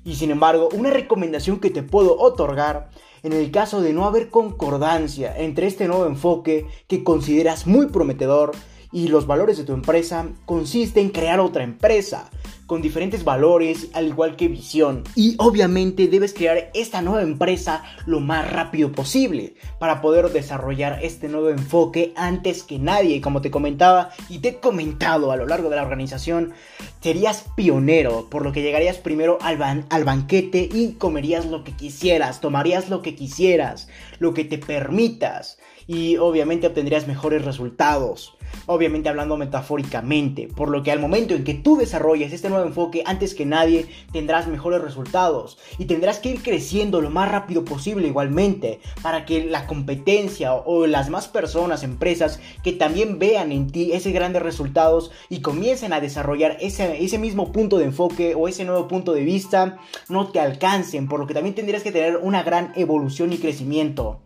Y 0.05 0.15
sin 0.15 0.29
embargo, 0.31 0.69
una 0.73 0.91
recomendación 0.91 1.59
que 1.59 1.71
te 1.71 1.81
puedo 1.81 2.19
otorgar 2.19 2.91
en 3.23 3.33
el 3.33 3.51
caso 3.51 3.81
de 3.81 3.93
no 3.93 4.05
haber 4.05 4.29
concordancia 4.29 5.35
entre 5.37 5.67
este 5.67 5.87
nuevo 5.87 6.05
enfoque 6.05 6.67
que 6.87 7.03
consideras 7.03 7.65
muy 7.65 7.87
prometedor 7.87 8.51
y 8.93 9.07
los 9.07 9.27
valores 9.27 9.57
de 9.57 9.63
tu 9.63 9.73
empresa, 9.73 10.27
consiste 10.45 11.01
en 11.01 11.09
crear 11.09 11.39
otra 11.39 11.63
empresa 11.63 12.29
con 12.65 12.81
diferentes 12.81 13.23
valores, 13.23 13.89
al 13.93 14.07
igual 14.07 14.35
que 14.35 14.47
visión. 14.47 15.03
Y 15.15 15.35
obviamente 15.37 16.07
debes 16.07 16.33
crear 16.33 16.71
esta 16.73 17.01
nueva 17.01 17.21
empresa 17.21 17.83
lo 18.05 18.19
más 18.19 18.49
rápido 18.51 18.91
posible 18.91 19.55
para 19.79 20.01
poder 20.01 20.31
desarrollar 20.31 20.99
este 21.03 21.27
nuevo 21.27 21.49
enfoque 21.49 22.13
antes 22.15 22.63
que 22.63 22.79
nadie. 22.79 23.21
Como 23.21 23.41
te 23.41 23.51
comentaba 23.51 24.11
y 24.29 24.39
te 24.39 24.49
he 24.49 24.59
comentado 24.59 25.31
a 25.31 25.35
lo 25.35 25.45
largo 25.45 25.69
de 25.69 25.75
la 25.75 25.83
organización, 25.83 26.53
serías 27.01 27.45
pionero, 27.55 28.29
por 28.29 28.43
lo 28.43 28.51
que 28.51 28.61
llegarías 28.61 28.97
primero 28.97 29.37
al, 29.41 29.85
al 29.89 30.03
banquete 30.03 30.69
y 30.71 30.93
comerías 30.93 31.45
lo 31.45 31.63
que 31.63 31.73
quisieras, 31.73 32.39
tomarías 32.39 32.89
lo 32.89 33.01
que 33.01 33.15
quisieras, 33.15 33.87
lo 34.19 34.33
que 34.33 34.45
te 34.45 34.57
permitas 34.57 35.57
y 35.87 36.17
obviamente 36.17 36.67
obtendrías 36.67 37.07
mejores 37.07 37.45
resultados 37.45 38.37
obviamente 38.65 39.09
hablando 39.09 39.37
metafóricamente, 39.37 40.47
por 40.47 40.69
lo 40.69 40.83
que 40.83 40.91
al 40.91 40.99
momento 40.99 41.33
en 41.33 41.43
que 41.43 41.53
tú 41.53 41.77
desarrolles 41.77 42.33
este 42.33 42.49
nuevo 42.49 42.65
enfoque, 42.65 43.03
antes 43.05 43.35
que 43.35 43.45
nadie 43.45 43.87
tendrás 44.11 44.47
mejores 44.47 44.81
resultados 44.81 45.57
y 45.77 45.85
tendrás 45.85 46.19
que 46.19 46.29
ir 46.29 46.41
creciendo 46.41 47.01
lo 47.01 47.09
más 47.09 47.31
rápido 47.31 47.65
posible 47.65 48.07
igualmente 48.07 48.79
para 49.01 49.25
que 49.25 49.45
la 49.45 49.67
competencia 49.67 50.53
o 50.53 50.87
las 50.87 51.09
más 51.09 51.27
personas, 51.27 51.83
empresas 51.83 52.39
que 52.63 52.73
también 52.73 53.19
vean 53.19 53.51
en 53.51 53.71
ti 53.71 53.91
esos 53.91 54.13
grandes 54.13 54.41
resultados 54.41 55.11
y 55.29 55.41
comiencen 55.41 55.93
a 55.93 56.01
desarrollar 56.01 56.57
ese, 56.59 57.03
ese 57.03 57.17
mismo 57.17 57.51
punto 57.51 57.77
de 57.77 57.85
enfoque 57.85 58.35
o 58.35 58.47
ese 58.47 58.65
nuevo 58.65 58.87
punto 58.87 59.13
de 59.13 59.23
vista, 59.23 59.77
no 60.09 60.27
te 60.27 60.39
alcancen, 60.39 61.07
por 61.07 61.19
lo 61.19 61.27
que 61.27 61.33
también 61.33 61.55
tendrías 61.55 61.83
que 61.83 61.91
tener 61.91 62.17
una 62.17 62.43
gran 62.43 62.71
evolución 62.75 63.33
y 63.33 63.37
crecimiento. 63.37 64.21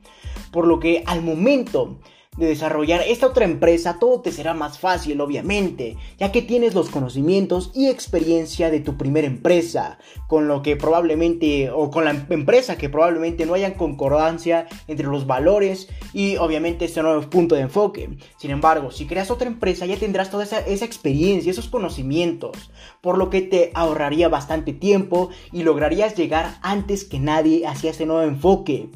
Por 0.52 0.68
lo 0.68 0.80
que 0.80 1.04
al 1.06 1.22
momento 1.22 2.00
de 2.38 2.48
desarrollar 2.48 3.02
esta 3.06 3.28
otra 3.28 3.46
empresa, 3.46 3.98
todo 4.00 4.22
te 4.22 4.32
será 4.32 4.54
más 4.54 4.80
fácil, 4.80 5.20
obviamente, 5.22 5.98
ya 6.20 6.32
que 6.32 6.44
tienes 6.44 6.76
los 6.76 6.90
conocimientos 6.90 7.72
y 7.74 7.88
experiencia 7.88 8.70
de 8.70 8.80
tu 8.80 8.96
primera 8.96 9.28
empresa, 9.28 9.98
con 10.28 10.48
lo 10.48 10.62
que 10.62 10.76
probablemente, 10.76 11.72
o 11.72 11.90
con 11.90 12.06
la 12.06 12.12
empresa 12.30 12.78
que 12.78 12.90
probablemente 12.90 13.46
no 13.46 13.56
haya 13.56 13.74
concordancia 13.74 14.68
entre 14.88 15.08
los 15.08 15.26
valores 15.26 15.90
y 16.14 16.38
obviamente 16.38 16.86
este 16.86 17.02
nuevo 17.02 17.22
punto 17.30 17.56
de 17.56 17.62
enfoque. 17.62 18.10
Sin 18.38 18.52
embargo, 18.52 18.92
si 18.92 19.08
creas 19.08 19.32
otra 19.32 19.48
empresa, 19.48 19.86
ya 19.86 19.98
tendrás 19.98 20.30
toda 20.30 20.44
esa, 20.44 20.60
esa 20.60 20.86
experiencia, 20.86 21.50
esos 21.50 21.70
conocimientos, 21.70 22.72
por 23.02 23.18
lo 23.18 23.32
que 23.32 23.42
te 23.42 23.72
ahorraría 23.74 24.30
bastante 24.30 24.74
tiempo 24.74 25.30
y 25.52 25.64
lograrías 25.64 26.16
llegar 26.16 26.60
antes 26.62 27.04
que 27.04 27.20
nadie 27.20 27.66
hacia 27.66 27.92
ese 27.92 28.06
nuevo 28.06 28.22
enfoque 28.22 28.92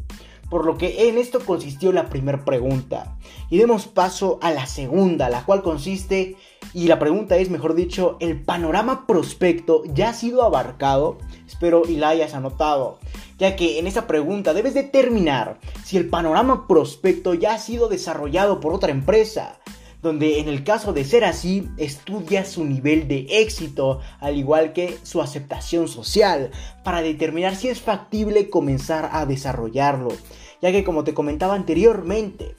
por 0.52 0.66
lo 0.66 0.78
que 0.78 1.08
en 1.08 1.18
esto 1.18 1.40
consistió 1.40 1.94
la 1.94 2.10
primera 2.10 2.44
pregunta. 2.44 3.16
Y 3.50 3.58
demos 3.58 3.88
paso 3.88 4.38
a 4.42 4.52
la 4.52 4.66
segunda, 4.66 5.30
la 5.30 5.46
cual 5.46 5.64
consiste, 5.64 6.36
y 6.74 6.90
la 6.90 7.00
pregunta 7.00 7.38
es, 7.38 7.50
mejor 7.50 7.74
dicho, 7.74 8.18
¿el 8.20 8.44
panorama 8.44 9.08
prospecto 9.08 9.84
ya 9.86 10.10
ha 10.10 10.14
sido 10.14 10.44
abarcado? 10.44 11.20
Espero 11.48 11.84
y 11.88 11.96
la 11.96 12.10
hayas 12.10 12.34
anotado, 12.34 13.00
ya 13.40 13.56
que 13.56 13.80
en 13.80 13.88
esa 13.88 14.08
pregunta 14.08 14.54
debes 14.54 14.74
determinar 14.74 15.58
si 15.86 15.96
el 15.96 16.10
panorama 16.10 16.68
prospecto 16.68 17.34
ya 17.34 17.54
ha 17.54 17.58
sido 17.58 17.88
desarrollado 17.88 18.60
por 18.60 18.74
otra 18.74 18.92
empresa 18.92 19.58
donde 20.02 20.40
en 20.40 20.50
el 20.50 20.64
caso 20.64 20.94
de 20.94 21.06
ser 21.06 21.24
así, 21.24 21.70
estudia 21.78 22.44
su 22.44 22.66
nivel 22.66 23.08
de 23.08 23.28
éxito, 23.30 24.00
al 24.20 24.36
igual 24.36 24.74
que 24.74 24.98
su 25.04 25.22
aceptación 25.22 25.88
social, 25.88 26.50
para 26.84 27.04
determinar 27.04 27.56
si 27.56 27.68
es 27.68 27.82
factible 27.82 28.50
comenzar 28.50 29.12
a 29.14 29.28
desarrollarlo 29.28 30.10
ya 30.62 30.72
que 30.72 30.84
como 30.84 31.04
te 31.04 31.14
comentaba 31.14 31.56
anteriormente, 31.56 32.56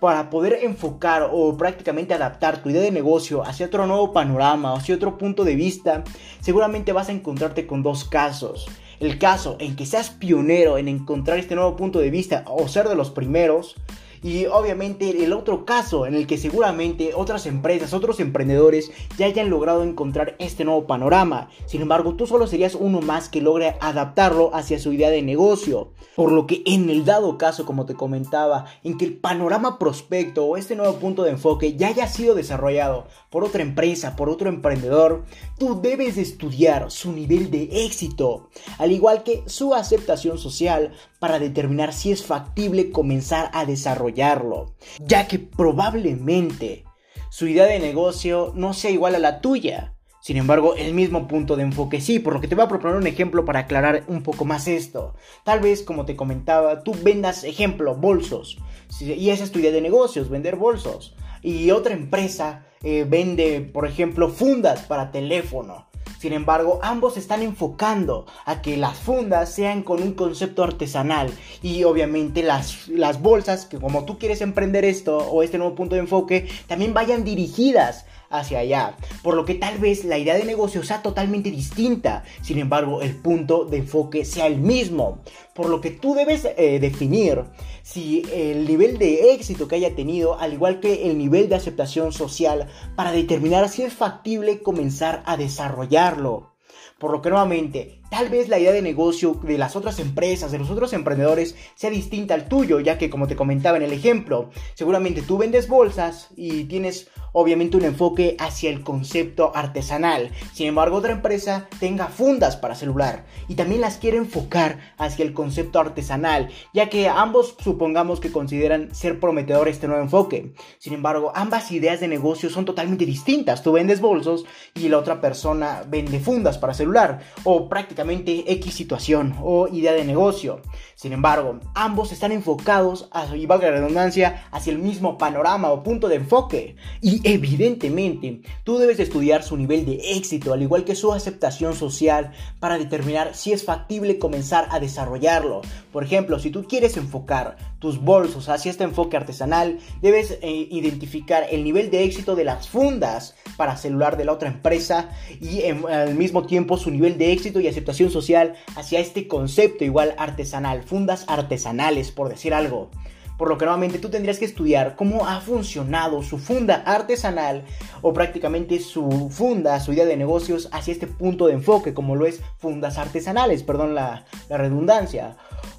para 0.00 0.28
poder 0.28 0.58
enfocar 0.62 1.30
o 1.32 1.56
prácticamente 1.56 2.12
adaptar 2.12 2.62
tu 2.62 2.68
idea 2.68 2.82
de 2.82 2.90
negocio 2.90 3.42
hacia 3.42 3.66
otro 3.66 3.86
nuevo 3.86 4.12
panorama, 4.12 4.74
hacia 4.74 4.94
otro 4.94 5.16
punto 5.16 5.44
de 5.44 5.54
vista, 5.54 6.04
seguramente 6.40 6.92
vas 6.92 7.08
a 7.08 7.12
encontrarte 7.12 7.66
con 7.66 7.82
dos 7.82 8.04
casos. 8.04 8.66
El 9.00 9.18
caso 9.18 9.56
en 9.60 9.76
que 9.76 9.86
seas 9.86 10.10
pionero 10.10 10.76
en 10.78 10.88
encontrar 10.88 11.38
este 11.38 11.54
nuevo 11.54 11.74
punto 11.74 12.00
de 12.00 12.10
vista 12.10 12.44
o 12.46 12.68
ser 12.68 12.88
de 12.88 12.96
los 12.96 13.10
primeros, 13.10 13.76
y 14.24 14.46
obviamente 14.46 15.22
el 15.22 15.34
otro 15.34 15.66
caso 15.66 16.06
en 16.06 16.14
el 16.14 16.26
que 16.26 16.38
seguramente 16.38 17.12
otras 17.14 17.44
empresas, 17.44 17.92
otros 17.92 18.20
emprendedores 18.20 18.90
ya 19.18 19.26
hayan 19.26 19.50
logrado 19.50 19.84
encontrar 19.84 20.34
este 20.38 20.64
nuevo 20.64 20.86
panorama. 20.86 21.50
Sin 21.66 21.82
embargo, 21.82 22.14
tú 22.14 22.26
solo 22.26 22.46
serías 22.46 22.74
uno 22.74 23.02
más 23.02 23.28
que 23.28 23.42
logre 23.42 23.76
adaptarlo 23.82 24.54
hacia 24.54 24.78
su 24.78 24.94
idea 24.94 25.10
de 25.10 25.20
negocio. 25.20 25.92
Por 26.16 26.32
lo 26.32 26.46
que 26.46 26.62
en 26.64 26.88
el 26.88 27.04
dado 27.04 27.36
caso, 27.36 27.66
como 27.66 27.84
te 27.84 27.96
comentaba, 27.96 28.64
en 28.82 28.96
que 28.96 29.04
el 29.04 29.18
panorama 29.18 29.78
prospecto 29.78 30.46
o 30.46 30.56
este 30.56 30.74
nuevo 30.74 30.94
punto 30.94 31.22
de 31.22 31.32
enfoque 31.32 31.76
ya 31.76 31.88
haya 31.88 32.08
sido 32.08 32.34
desarrollado 32.34 33.08
por 33.28 33.44
otra 33.44 33.60
empresa, 33.60 34.16
por 34.16 34.30
otro 34.30 34.48
emprendedor, 34.48 35.26
tú 35.58 35.82
debes 35.82 36.16
estudiar 36.16 36.90
su 36.90 37.12
nivel 37.12 37.50
de 37.50 37.84
éxito, 37.84 38.48
al 38.78 38.90
igual 38.90 39.22
que 39.22 39.42
su 39.44 39.74
aceptación 39.74 40.38
social 40.38 40.94
para 41.24 41.38
determinar 41.38 41.94
si 41.94 42.12
es 42.12 42.22
factible 42.22 42.90
comenzar 42.90 43.50
a 43.54 43.64
desarrollarlo, 43.64 44.74
ya 45.06 45.26
que 45.26 45.38
probablemente 45.38 46.84
su 47.30 47.46
idea 47.46 47.64
de 47.64 47.78
negocio 47.78 48.52
no 48.54 48.74
sea 48.74 48.90
igual 48.90 49.14
a 49.14 49.18
la 49.18 49.40
tuya. 49.40 49.94
Sin 50.20 50.36
embargo, 50.36 50.74
el 50.76 50.92
mismo 50.92 51.26
punto 51.26 51.56
de 51.56 51.62
enfoque 51.62 52.02
sí, 52.02 52.18
por 52.18 52.34
lo 52.34 52.42
que 52.42 52.46
te 52.46 52.54
voy 52.54 52.66
a 52.66 52.68
proponer 52.68 52.98
un 52.98 53.06
ejemplo 53.06 53.46
para 53.46 53.60
aclarar 53.60 54.04
un 54.06 54.22
poco 54.22 54.44
más 54.44 54.68
esto. 54.68 55.14
Tal 55.44 55.60
vez, 55.60 55.82
como 55.82 56.04
te 56.04 56.14
comentaba, 56.14 56.82
tú 56.82 56.94
vendas, 57.02 57.42
ejemplo, 57.44 57.94
bolsos. 57.94 58.58
Y 59.00 59.30
esa 59.30 59.44
es 59.44 59.50
tu 59.50 59.60
idea 59.60 59.72
de 59.72 59.80
negocios, 59.80 60.28
vender 60.28 60.56
bolsos. 60.56 61.16
Y 61.40 61.70
otra 61.70 61.94
empresa 61.94 62.66
eh, 62.82 63.06
vende, 63.08 63.62
por 63.62 63.86
ejemplo, 63.86 64.28
fundas 64.28 64.82
para 64.82 65.10
teléfono. 65.10 65.88
Sin 66.24 66.32
embargo, 66.32 66.80
ambos 66.82 67.18
están 67.18 67.42
enfocando 67.42 68.24
a 68.46 68.62
que 68.62 68.78
las 68.78 68.96
fundas 68.96 69.52
sean 69.52 69.82
con 69.82 70.02
un 70.02 70.14
concepto 70.14 70.64
artesanal 70.64 71.30
y 71.60 71.84
obviamente 71.84 72.42
las, 72.42 72.88
las 72.88 73.20
bolsas, 73.20 73.66
que 73.66 73.78
como 73.78 74.06
tú 74.06 74.18
quieres 74.18 74.40
emprender 74.40 74.86
esto 74.86 75.18
o 75.18 75.42
este 75.42 75.58
nuevo 75.58 75.74
punto 75.74 75.96
de 75.96 76.00
enfoque, 76.00 76.48
también 76.66 76.94
vayan 76.94 77.24
dirigidas 77.24 78.06
hacia 78.38 78.60
allá. 78.60 78.96
Por 79.22 79.34
lo 79.34 79.44
que 79.44 79.54
tal 79.54 79.78
vez 79.78 80.04
la 80.04 80.18
idea 80.18 80.34
de 80.34 80.44
negocio 80.44 80.82
sea 80.82 81.02
totalmente 81.02 81.50
distinta. 81.50 82.24
Sin 82.42 82.58
embargo, 82.58 83.02
el 83.02 83.16
punto 83.16 83.64
de 83.64 83.78
enfoque 83.78 84.24
sea 84.24 84.46
el 84.46 84.58
mismo. 84.58 85.18
Por 85.54 85.68
lo 85.68 85.80
que 85.80 85.90
tú 85.90 86.14
debes 86.14 86.44
eh, 86.44 86.78
definir 86.80 87.44
si 87.82 88.22
el 88.32 88.66
nivel 88.66 88.98
de 88.98 89.34
éxito 89.34 89.68
que 89.68 89.76
haya 89.76 89.94
tenido, 89.94 90.38
al 90.38 90.52
igual 90.52 90.80
que 90.80 91.08
el 91.08 91.18
nivel 91.18 91.48
de 91.48 91.56
aceptación 91.56 92.12
social, 92.12 92.68
para 92.96 93.12
determinar 93.12 93.68
si 93.68 93.82
es 93.82 93.92
factible 93.92 94.62
comenzar 94.62 95.22
a 95.26 95.36
desarrollarlo. 95.36 96.54
Por 96.98 97.10
lo 97.10 97.20
que 97.20 97.30
nuevamente, 97.30 98.00
tal 98.14 98.28
vez 98.28 98.48
la 98.48 98.60
idea 98.60 98.70
de 98.70 98.80
negocio 98.80 99.40
de 99.42 99.58
las 99.58 99.74
otras 99.74 99.98
empresas, 99.98 100.52
de 100.52 100.60
los 100.60 100.70
otros 100.70 100.92
emprendedores, 100.92 101.56
sea 101.74 101.90
distinta 101.90 102.34
al 102.34 102.46
tuyo, 102.46 102.78
ya 102.78 102.96
que 102.96 103.10
como 103.10 103.26
te 103.26 103.34
comentaba 103.34 103.76
en 103.76 103.82
el 103.82 103.92
ejemplo, 103.92 104.50
seguramente 104.74 105.20
tú 105.20 105.36
vendes 105.36 105.66
bolsas 105.66 106.28
y 106.36 106.62
tienes 106.66 107.08
obviamente 107.32 107.76
un 107.76 107.84
enfoque 107.84 108.36
hacia 108.38 108.70
el 108.70 108.82
concepto 108.82 109.50
artesanal. 109.56 110.30
Sin 110.52 110.68
embargo, 110.68 110.98
otra 110.98 111.10
empresa 111.10 111.66
tenga 111.80 112.06
fundas 112.06 112.56
para 112.56 112.76
celular 112.76 113.26
y 113.48 113.56
también 113.56 113.80
las 113.80 113.96
quiere 113.96 114.18
enfocar 114.18 114.78
hacia 114.96 115.24
el 115.24 115.32
concepto 115.32 115.80
artesanal, 115.80 116.50
ya 116.72 116.88
que 116.88 117.08
ambos 117.08 117.56
supongamos 117.58 118.20
que 118.20 118.30
consideran 118.30 118.94
ser 118.94 119.18
prometedor 119.18 119.66
este 119.66 119.88
nuevo 119.88 120.04
enfoque. 120.04 120.54
Sin 120.78 120.92
embargo, 120.92 121.32
ambas 121.34 121.72
ideas 121.72 121.98
de 121.98 122.06
negocio 122.06 122.48
son 122.48 122.64
totalmente 122.64 123.06
distintas. 123.06 123.64
Tú 123.64 123.72
vendes 123.72 124.00
bolsos 124.00 124.44
y 124.76 124.88
la 124.88 124.98
otra 124.98 125.20
persona 125.20 125.82
vende 125.88 126.20
fundas 126.20 126.58
para 126.58 126.74
celular 126.74 127.18
o 127.42 127.68
prácticamente 127.68 128.03
X 128.10 128.74
situación 128.74 129.34
o 129.42 129.68
idea 129.68 129.92
de 129.92 130.04
negocio. 130.04 130.60
Sin 130.94 131.12
embargo, 131.12 131.58
ambos 131.74 132.12
están 132.12 132.32
enfocados, 132.32 133.08
y 133.34 133.46
valga 133.46 133.70
la 133.70 133.78
redundancia, 133.78 134.46
hacia 134.52 134.72
el 134.72 134.78
mismo 134.78 135.18
panorama 135.18 135.70
o 135.70 135.82
punto 135.82 136.08
de 136.08 136.16
enfoque. 136.16 136.76
Y 137.00 137.20
evidentemente, 137.24 138.42
tú 138.64 138.78
debes 138.78 139.00
estudiar 139.00 139.42
su 139.42 139.56
nivel 139.56 139.84
de 139.84 140.16
éxito, 140.16 140.52
al 140.52 140.62
igual 140.62 140.84
que 140.84 140.94
su 140.94 141.12
aceptación 141.12 141.74
social, 141.74 142.32
para 142.60 142.78
determinar 142.78 143.34
si 143.34 143.52
es 143.52 143.64
factible 143.64 144.18
comenzar 144.18 144.68
a 144.70 144.80
desarrollarlo. 144.80 145.62
Por 145.92 146.04
ejemplo, 146.04 146.38
si 146.38 146.50
tú 146.50 146.64
quieres 146.64 146.96
enfocar 146.96 147.56
tus 147.84 148.00
bolsos 148.00 148.48
hacia 148.48 148.70
este 148.70 148.82
enfoque 148.82 149.18
artesanal, 149.18 149.78
debes 150.00 150.38
eh, 150.40 150.68
identificar 150.70 151.44
el 151.50 151.62
nivel 151.62 151.90
de 151.90 152.04
éxito 152.04 152.34
de 152.34 152.42
las 152.42 152.66
fundas 152.66 153.34
para 153.58 153.76
celular 153.76 154.16
de 154.16 154.24
la 154.24 154.32
otra 154.32 154.48
empresa 154.48 155.10
y 155.38 155.64
al 155.64 156.14
mismo 156.14 156.46
tiempo 156.46 156.78
su 156.78 156.90
nivel 156.90 157.18
de 157.18 157.30
éxito 157.30 157.60
y 157.60 157.68
aceptación 157.68 158.10
social 158.10 158.54
hacia 158.74 159.00
este 159.00 159.28
concepto 159.28 159.84
igual 159.84 160.14
artesanal, 160.16 160.82
fundas 160.82 161.26
artesanales, 161.28 162.10
por 162.10 162.30
decir 162.30 162.54
algo. 162.54 162.90
por 163.36 163.50
lo 163.50 163.58
que 163.58 163.66
nuevamente 163.66 163.98
tú 163.98 164.08
tendrías 164.08 164.38
que 164.38 164.46
estudiar 164.46 164.96
cómo 164.96 165.26
ha 165.26 165.40
funcionado 165.42 166.22
su 166.22 166.38
funda 166.38 166.84
artesanal 166.86 167.64
o 168.00 168.14
prácticamente 168.14 168.78
su 168.78 169.28
funda, 169.28 169.78
su 169.80 169.92
idea 169.92 170.06
de 170.06 170.16
negocios 170.16 170.70
hacia 170.72 170.92
este 170.92 171.06
punto 171.06 171.48
de 171.48 171.54
enfoque, 171.54 171.92
como 171.92 172.16
lo 172.16 172.24
es 172.24 172.40
fundas 172.56 172.96
artesanales, 172.96 173.62
perdón 173.62 173.94
la, 173.94 174.24
la 174.48 174.56
redundancia. 174.56 175.36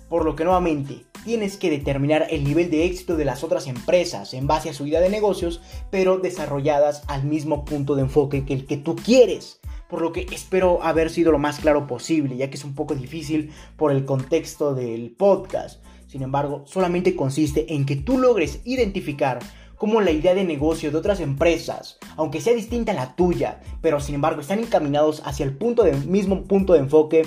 Por 0.10 0.24
lo 0.24 0.36
que 0.36 0.44
nuevamente 0.44 1.06
tienes 1.26 1.58
que 1.58 1.70
determinar 1.70 2.28
el 2.30 2.44
nivel 2.44 2.70
de 2.70 2.86
éxito 2.86 3.18
de 3.18 3.26
las 3.26 3.44
otras 3.44 3.68
empresas 3.68 4.34
en 4.34 4.48
base 4.48 4.70
a 4.70 4.74
su 4.74 4.86
idea 4.86 5.02
de 5.02 5.10
negocios, 5.10 5.62
pero 5.90 6.20
desarrolladas 6.20 7.04
al 7.08 7.26
mismo 7.26 7.66
punto 7.66 7.96
de 7.96 8.04
enfoque 8.04 8.46
que 8.46 8.54
el 8.54 8.66
que 8.66 8.78
tú 8.78 8.96
quieres 8.96 9.60
por 9.90 10.02
lo 10.02 10.12
que 10.12 10.26
espero 10.32 10.82
haber 10.84 11.10
sido 11.10 11.32
lo 11.32 11.38
más 11.38 11.60
claro 11.60 11.86
posible, 11.88 12.38
ya 12.38 12.50
que 12.50 12.58
es 12.58 12.66
un 12.66 12.74
poco 12.74 12.96
difícil 12.96 13.52
por 13.78 13.92
el 13.92 14.06
contexto 14.06 14.74
del 14.74 15.12
podcast. 15.12 15.84
Sin 16.08 16.24
embargo, 16.24 16.64
solamente 16.66 17.16
consiste 17.16 17.74
en 17.74 17.86
que 17.86 17.96
tú 17.96 18.18
logres 18.18 18.62
identificar 18.66 19.40
cómo 19.78 20.02
la 20.02 20.12
idea 20.12 20.34
de 20.34 20.44
negocio 20.44 20.92
de 20.92 20.98
otras 20.98 21.20
empresas, 21.20 21.98
aunque 22.16 22.42
sea 22.42 22.54
distinta 22.54 22.94
a 22.94 22.96
la 22.96 23.16
tuya, 23.16 23.62
pero 23.82 24.00
sin 24.00 24.16
embargo 24.16 24.42
están 24.42 24.60
encaminados 24.60 25.22
hacia 25.26 25.46
el 25.46 25.56
punto 25.56 25.84
mismo 26.08 26.44
punto 26.46 26.74
de 26.74 26.80
enfoque, 26.80 27.26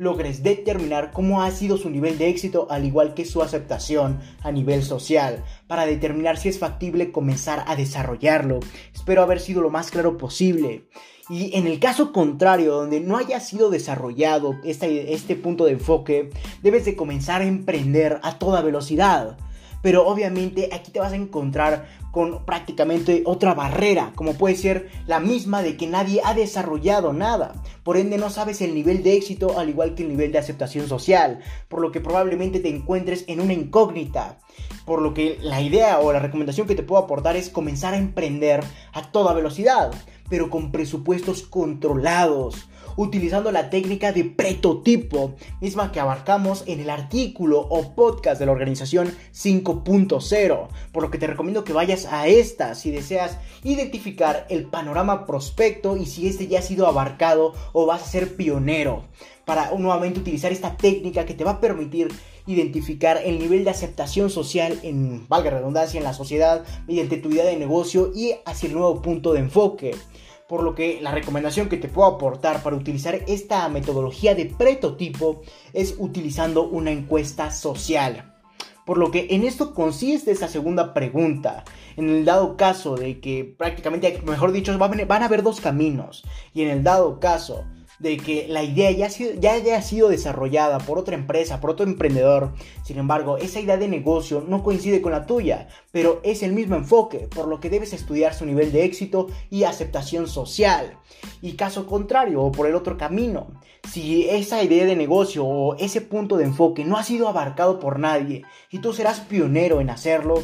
logres 0.00 0.42
determinar 0.42 1.12
cómo 1.12 1.42
ha 1.42 1.50
sido 1.50 1.76
su 1.76 1.90
nivel 1.90 2.16
de 2.16 2.30
éxito 2.30 2.66
al 2.70 2.86
igual 2.86 3.12
que 3.12 3.26
su 3.26 3.42
aceptación 3.42 4.18
a 4.42 4.50
nivel 4.50 4.82
social, 4.82 5.44
para 5.66 5.84
determinar 5.84 6.38
si 6.38 6.48
es 6.48 6.58
factible 6.58 7.12
comenzar 7.12 7.64
a 7.66 7.76
desarrollarlo. 7.76 8.60
Espero 8.94 9.22
haber 9.22 9.40
sido 9.40 9.60
lo 9.60 9.68
más 9.68 9.90
claro 9.90 10.16
posible. 10.16 10.88
Y 11.28 11.54
en 11.54 11.66
el 11.66 11.78
caso 11.78 12.12
contrario, 12.12 12.76
donde 12.76 13.00
no 13.00 13.18
haya 13.18 13.40
sido 13.40 13.68
desarrollado 13.68 14.54
este, 14.64 15.12
este 15.12 15.36
punto 15.36 15.66
de 15.66 15.72
enfoque, 15.72 16.30
debes 16.62 16.86
de 16.86 16.96
comenzar 16.96 17.42
a 17.42 17.46
emprender 17.46 18.20
a 18.22 18.38
toda 18.38 18.62
velocidad. 18.62 19.36
Pero 19.82 20.06
obviamente 20.06 20.68
aquí 20.72 20.90
te 20.90 21.00
vas 21.00 21.12
a 21.12 21.16
encontrar 21.16 21.88
con 22.12 22.44
prácticamente 22.44 23.22
otra 23.24 23.54
barrera, 23.54 24.12
como 24.14 24.34
puede 24.34 24.56
ser 24.56 24.90
la 25.06 25.20
misma 25.20 25.62
de 25.62 25.76
que 25.76 25.86
nadie 25.86 26.20
ha 26.24 26.34
desarrollado 26.34 27.12
nada. 27.12 27.54
Por 27.82 27.96
ende 27.96 28.18
no 28.18 28.30
sabes 28.30 28.60
el 28.60 28.74
nivel 28.74 29.02
de 29.02 29.14
éxito 29.14 29.58
al 29.58 29.68
igual 29.68 29.94
que 29.94 30.02
el 30.02 30.08
nivel 30.08 30.32
de 30.32 30.38
aceptación 30.38 30.88
social, 30.88 31.40
por 31.68 31.80
lo 31.80 31.92
que 31.92 32.00
probablemente 32.00 32.60
te 32.60 32.68
encuentres 32.68 33.24
en 33.28 33.40
una 33.40 33.52
incógnita. 33.52 34.38
Por 34.84 35.02
lo 35.02 35.14
que 35.14 35.38
la 35.40 35.60
idea 35.60 36.00
o 36.00 36.12
la 36.12 36.18
recomendación 36.18 36.66
que 36.66 36.74
te 36.74 36.82
puedo 36.82 37.02
aportar 37.02 37.36
es 37.36 37.48
comenzar 37.48 37.94
a 37.94 37.98
emprender 37.98 38.64
a 38.92 39.12
toda 39.12 39.32
velocidad 39.32 39.92
pero 40.30 40.48
con 40.48 40.70
presupuestos 40.70 41.42
controlados, 41.42 42.69
utilizando 43.00 43.50
la 43.50 43.70
técnica 43.70 44.12
de 44.12 44.24
prototipo, 44.24 45.34
misma 45.62 45.90
que 45.90 46.00
abarcamos 46.00 46.64
en 46.66 46.80
el 46.80 46.90
artículo 46.90 47.60
o 47.60 47.94
podcast 47.94 48.38
de 48.38 48.44
la 48.44 48.52
organización 48.52 49.10
5.0, 49.34 50.68
por 50.92 51.02
lo 51.02 51.10
que 51.10 51.16
te 51.16 51.26
recomiendo 51.26 51.64
que 51.64 51.72
vayas 51.72 52.04
a 52.04 52.26
esta 52.26 52.74
si 52.74 52.90
deseas 52.90 53.38
identificar 53.64 54.46
el 54.50 54.64
panorama 54.64 55.24
prospecto 55.24 55.96
y 55.96 56.04
si 56.04 56.28
este 56.28 56.46
ya 56.46 56.58
ha 56.58 56.62
sido 56.62 56.86
abarcado 56.86 57.54
o 57.72 57.86
vas 57.86 58.02
a 58.02 58.06
ser 58.06 58.36
pionero, 58.36 59.04
para 59.46 59.70
nuevamente 59.78 60.20
utilizar 60.20 60.52
esta 60.52 60.76
técnica 60.76 61.24
que 61.24 61.32
te 61.32 61.42
va 61.42 61.52
a 61.52 61.60
permitir 61.60 62.08
identificar 62.46 63.18
el 63.24 63.38
nivel 63.38 63.64
de 63.64 63.70
aceptación 63.70 64.28
social 64.28 64.78
en, 64.82 65.26
valga 65.26 65.50
redundancia, 65.50 65.96
en 65.96 66.04
la 66.04 66.12
sociedad 66.12 66.64
mediante 66.86 67.16
tu 67.16 67.30
idea 67.30 67.46
de 67.46 67.56
negocio 67.56 68.12
y 68.14 68.34
hacia 68.44 68.66
el 68.66 68.74
nuevo 68.74 69.00
punto 69.00 69.32
de 69.32 69.40
enfoque. 69.40 69.92
Por 70.50 70.64
lo 70.64 70.74
que 70.74 70.98
la 71.00 71.12
recomendación 71.12 71.68
que 71.68 71.76
te 71.76 71.86
puedo 71.86 72.08
aportar 72.08 72.64
para 72.64 72.74
utilizar 72.74 73.14
esta 73.28 73.68
metodología 73.68 74.34
de 74.34 74.46
prototipo 74.46 75.42
es 75.72 75.94
utilizando 75.96 76.64
una 76.64 76.90
encuesta 76.90 77.52
social. 77.52 78.34
Por 78.84 78.98
lo 78.98 79.12
que 79.12 79.28
en 79.30 79.44
esto 79.44 79.72
consiste 79.72 80.32
esta 80.32 80.48
segunda 80.48 80.92
pregunta. 80.92 81.62
En 81.96 82.08
el 82.08 82.24
dado 82.24 82.56
caso 82.56 82.96
de 82.96 83.20
que 83.20 83.44
prácticamente, 83.44 84.20
mejor 84.26 84.50
dicho, 84.50 84.76
van 84.76 85.22
a 85.22 85.26
haber 85.26 85.44
dos 85.44 85.60
caminos. 85.60 86.24
Y 86.52 86.62
en 86.62 86.70
el 86.70 86.82
dado 86.82 87.20
caso 87.20 87.64
de 88.00 88.16
que 88.16 88.46
la 88.48 88.64
idea 88.64 88.90
ya, 88.90 89.08
ya 89.08 89.52
haya 89.52 89.82
sido 89.82 90.08
desarrollada 90.08 90.78
por 90.78 90.98
otra 90.98 91.14
empresa, 91.14 91.60
por 91.60 91.70
otro 91.70 91.86
emprendedor. 91.86 92.52
Sin 92.82 92.98
embargo, 92.98 93.36
esa 93.36 93.60
idea 93.60 93.76
de 93.76 93.88
negocio 93.88 94.42
no 94.46 94.62
coincide 94.62 95.02
con 95.02 95.12
la 95.12 95.26
tuya, 95.26 95.68
pero 95.92 96.20
es 96.24 96.42
el 96.42 96.52
mismo 96.52 96.76
enfoque, 96.76 97.28
por 97.34 97.46
lo 97.46 97.60
que 97.60 97.70
debes 97.70 97.92
estudiar 97.92 98.34
su 98.34 98.46
nivel 98.46 98.72
de 98.72 98.84
éxito 98.84 99.28
y 99.50 99.64
aceptación 99.64 100.26
social. 100.26 100.98
Y 101.42 101.52
caso 101.52 101.86
contrario, 101.86 102.42
o 102.42 102.50
por 102.50 102.66
el 102.66 102.74
otro 102.74 102.96
camino, 102.96 103.48
si 103.88 104.28
esa 104.28 104.62
idea 104.62 104.86
de 104.86 104.96
negocio 104.96 105.44
o 105.44 105.76
ese 105.76 106.00
punto 106.00 106.38
de 106.38 106.44
enfoque 106.44 106.84
no 106.84 106.96
ha 106.96 107.02
sido 107.02 107.28
abarcado 107.28 107.78
por 107.78 107.98
nadie 107.98 108.44
y 108.70 108.78
tú 108.78 108.94
serás 108.94 109.20
pionero 109.20 109.80
en 109.80 109.90
hacerlo, 109.90 110.42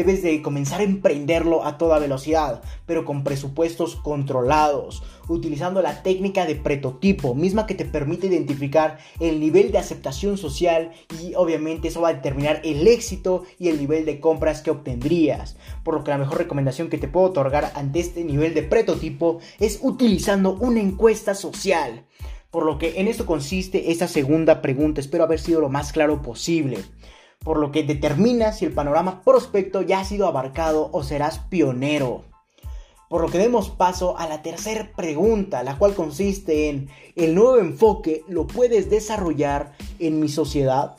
debes 0.00 0.22
de 0.22 0.40
comenzar 0.40 0.80
a 0.80 0.84
emprenderlo 0.84 1.66
a 1.66 1.76
toda 1.76 1.98
velocidad, 1.98 2.62
pero 2.86 3.04
con 3.04 3.22
presupuestos 3.22 3.96
controlados, 3.96 5.02
utilizando 5.28 5.82
la 5.82 6.02
técnica 6.02 6.46
de 6.46 6.54
prototipo, 6.54 7.34
misma 7.34 7.66
que 7.66 7.74
te 7.74 7.84
permite 7.84 8.28
identificar 8.28 8.96
el 9.20 9.40
nivel 9.40 9.72
de 9.72 9.76
aceptación 9.78 10.38
social 10.38 10.90
y 11.22 11.34
obviamente 11.34 11.88
eso 11.88 12.00
va 12.00 12.08
a 12.08 12.14
determinar 12.14 12.62
el 12.64 12.88
éxito 12.88 13.44
y 13.58 13.68
el 13.68 13.78
nivel 13.78 14.06
de 14.06 14.20
compras 14.20 14.62
que 14.62 14.70
obtendrías. 14.70 15.58
Por 15.84 15.92
lo 15.92 16.02
que 16.02 16.12
la 16.12 16.18
mejor 16.18 16.38
recomendación 16.38 16.88
que 16.88 16.96
te 16.96 17.08
puedo 17.08 17.26
otorgar 17.26 17.70
ante 17.74 18.00
este 18.00 18.24
nivel 18.24 18.54
de 18.54 18.62
prototipo 18.62 19.40
es 19.58 19.80
utilizando 19.82 20.54
una 20.54 20.80
encuesta 20.80 21.34
social. 21.34 22.06
Por 22.50 22.64
lo 22.64 22.78
que 22.78 22.98
en 23.00 23.06
esto 23.06 23.26
consiste 23.26 23.92
esta 23.92 24.08
segunda 24.08 24.62
pregunta, 24.62 25.02
espero 25.02 25.24
haber 25.24 25.40
sido 25.40 25.60
lo 25.60 25.68
más 25.68 25.92
claro 25.92 26.22
posible 26.22 26.78
por 27.44 27.58
lo 27.58 27.72
que 27.72 27.82
determina 27.82 28.52
si 28.52 28.66
el 28.66 28.72
panorama 28.72 29.22
prospecto 29.22 29.82
ya 29.82 30.00
ha 30.00 30.04
sido 30.04 30.26
abarcado 30.26 30.90
o 30.92 31.02
serás 31.02 31.38
pionero. 31.38 32.24
Por 33.08 33.22
lo 33.22 33.28
que 33.28 33.38
demos 33.38 33.70
paso 33.70 34.16
a 34.18 34.28
la 34.28 34.42
tercera 34.42 34.92
pregunta, 34.94 35.64
la 35.64 35.78
cual 35.78 35.94
consiste 35.94 36.68
en 36.68 36.88
el 37.16 37.34
nuevo 37.34 37.58
enfoque 37.58 38.22
lo 38.28 38.46
puedes 38.46 38.88
desarrollar 38.88 39.72
en 39.98 40.20
mi 40.20 40.28
sociedad. 40.28 40.96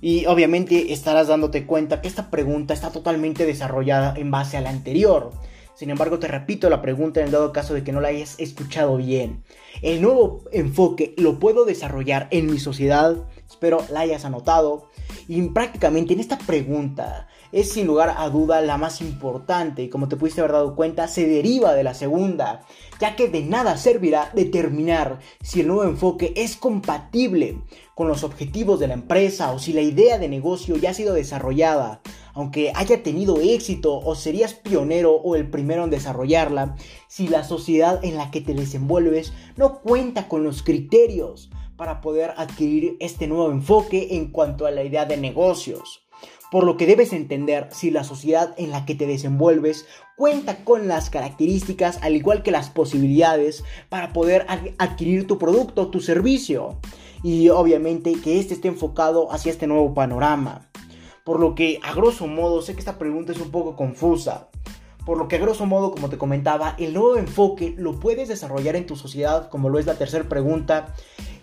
Y 0.00 0.26
obviamente 0.26 0.92
estarás 0.92 1.28
dándote 1.28 1.66
cuenta 1.66 2.00
que 2.00 2.08
esta 2.08 2.30
pregunta 2.30 2.72
está 2.72 2.92
totalmente 2.92 3.44
desarrollada 3.44 4.14
en 4.16 4.30
base 4.30 4.56
a 4.56 4.60
la 4.60 4.70
anterior. 4.70 5.32
Sin 5.74 5.90
embargo, 5.90 6.20
te 6.20 6.28
repito 6.28 6.70
la 6.70 6.80
pregunta 6.80 7.20
en 7.20 7.26
el 7.26 7.32
dado 7.32 7.52
caso 7.52 7.74
de 7.74 7.82
que 7.82 7.90
no 7.90 8.00
la 8.00 8.08
hayas 8.08 8.38
escuchado 8.38 8.96
bien. 8.96 9.42
El 9.82 10.00
nuevo 10.02 10.44
enfoque 10.52 11.14
lo 11.16 11.40
puedo 11.40 11.64
desarrollar 11.64 12.28
en 12.30 12.46
mi 12.46 12.60
sociedad. 12.60 13.16
Espero 13.48 13.84
la 13.90 14.00
hayas 14.00 14.24
anotado. 14.24 14.88
Y 15.26 15.42
prácticamente 15.48 16.12
en 16.12 16.20
esta 16.20 16.38
pregunta 16.38 17.26
es 17.50 17.72
sin 17.72 17.86
lugar 17.86 18.14
a 18.18 18.28
duda 18.28 18.60
la 18.60 18.78
más 18.78 19.00
importante 19.00 19.82
y 19.82 19.88
como 19.88 20.08
te 20.08 20.16
pudiste 20.16 20.40
haber 20.40 20.52
dado 20.52 20.74
cuenta 20.74 21.08
se 21.08 21.26
deriva 21.26 21.72
de 21.74 21.84
la 21.84 21.94
segunda, 21.94 22.62
ya 23.00 23.16
que 23.16 23.28
de 23.28 23.42
nada 23.42 23.76
servirá 23.76 24.30
determinar 24.34 25.20
si 25.40 25.60
el 25.60 25.68
nuevo 25.68 25.84
enfoque 25.84 26.32
es 26.36 26.56
compatible 26.56 27.62
con 27.94 28.08
los 28.08 28.24
objetivos 28.24 28.80
de 28.80 28.88
la 28.88 28.94
empresa 28.94 29.52
o 29.52 29.58
si 29.58 29.72
la 29.72 29.82
idea 29.82 30.18
de 30.18 30.28
negocio 30.28 30.76
ya 30.76 30.90
ha 30.90 30.94
sido 30.94 31.14
desarrollada, 31.14 32.00
aunque 32.34 32.72
haya 32.74 33.02
tenido 33.02 33.40
éxito 33.40 33.98
o 33.98 34.14
serías 34.14 34.54
pionero 34.54 35.14
o 35.14 35.36
el 35.36 35.48
primero 35.48 35.84
en 35.84 35.90
desarrollarla, 35.90 36.76
si 37.08 37.28
la 37.28 37.44
sociedad 37.44 38.04
en 38.04 38.16
la 38.16 38.30
que 38.30 38.40
te 38.40 38.54
desenvuelves 38.54 39.32
no 39.56 39.80
cuenta 39.80 40.28
con 40.28 40.44
los 40.44 40.62
criterios 40.62 41.50
para 41.76 42.00
poder 42.00 42.34
adquirir 42.36 42.96
este 43.00 43.26
nuevo 43.26 43.50
enfoque 43.50 44.16
en 44.16 44.30
cuanto 44.30 44.66
a 44.66 44.70
la 44.70 44.84
idea 44.84 45.06
de 45.06 45.16
negocios. 45.16 46.02
Por 46.50 46.64
lo 46.64 46.76
que 46.76 46.86
debes 46.86 47.12
entender 47.12 47.68
si 47.72 47.90
la 47.90 48.04
sociedad 48.04 48.54
en 48.58 48.70
la 48.70 48.84
que 48.84 48.94
te 48.94 49.06
desenvuelves 49.06 49.86
cuenta 50.16 50.62
con 50.62 50.86
las 50.86 51.10
características 51.10 51.98
al 52.02 52.14
igual 52.14 52.42
que 52.44 52.52
las 52.52 52.70
posibilidades 52.70 53.64
para 53.88 54.12
poder 54.12 54.46
adquirir 54.78 55.26
tu 55.26 55.38
producto 55.38 55.88
tu 55.88 56.00
servicio. 56.00 56.78
Y 57.24 57.48
obviamente 57.48 58.12
que 58.22 58.38
este 58.38 58.54
esté 58.54 58.68
enfocado 58.68 59.32
hacia 59.32 59.50
este 59.50 59.66
nuevo 59.66 59.94
panorama. 59.94 60.68
Por 61.24 61.40
lo 61.40 61.54
que 61.54 61.80
a 61.82 61.94
grosso 61.94 62.26
modo 62.26 62.60
sé 62.60 62.74
que 62.74 62.80
esta 62.80 62.98
pregunta 62.98 63.32
es 63.32 63.40
un 63.40 63.50
poco 63.50 63.76
confusa. 63.76 64.50
Por 65.06 65.16
lo 65.16 65.26
que 65.26 65.36
a 65.36 65.38
grosso 65.38 65.64
modo, 65.64 65.90
como 65.90 66.10
te 66.10 66.18
comentaba, 66.18 66.76
el 66.78 66.92
nuevo 66.92 67.16
enfoque 67.16 67.74
lo 67.78 67.98
puedes 67.98 68.28
desarrollar 68.28 68.76
en 68.76 68.86
tu 68.86 68.94
sociedad, 68.94 69.48
como 69.48 69.70
lo 69.70 69.78
es 69.78 69.86
la 69.86 69.96
tercera 69.96 70.28
pregunta. 70.28 70.94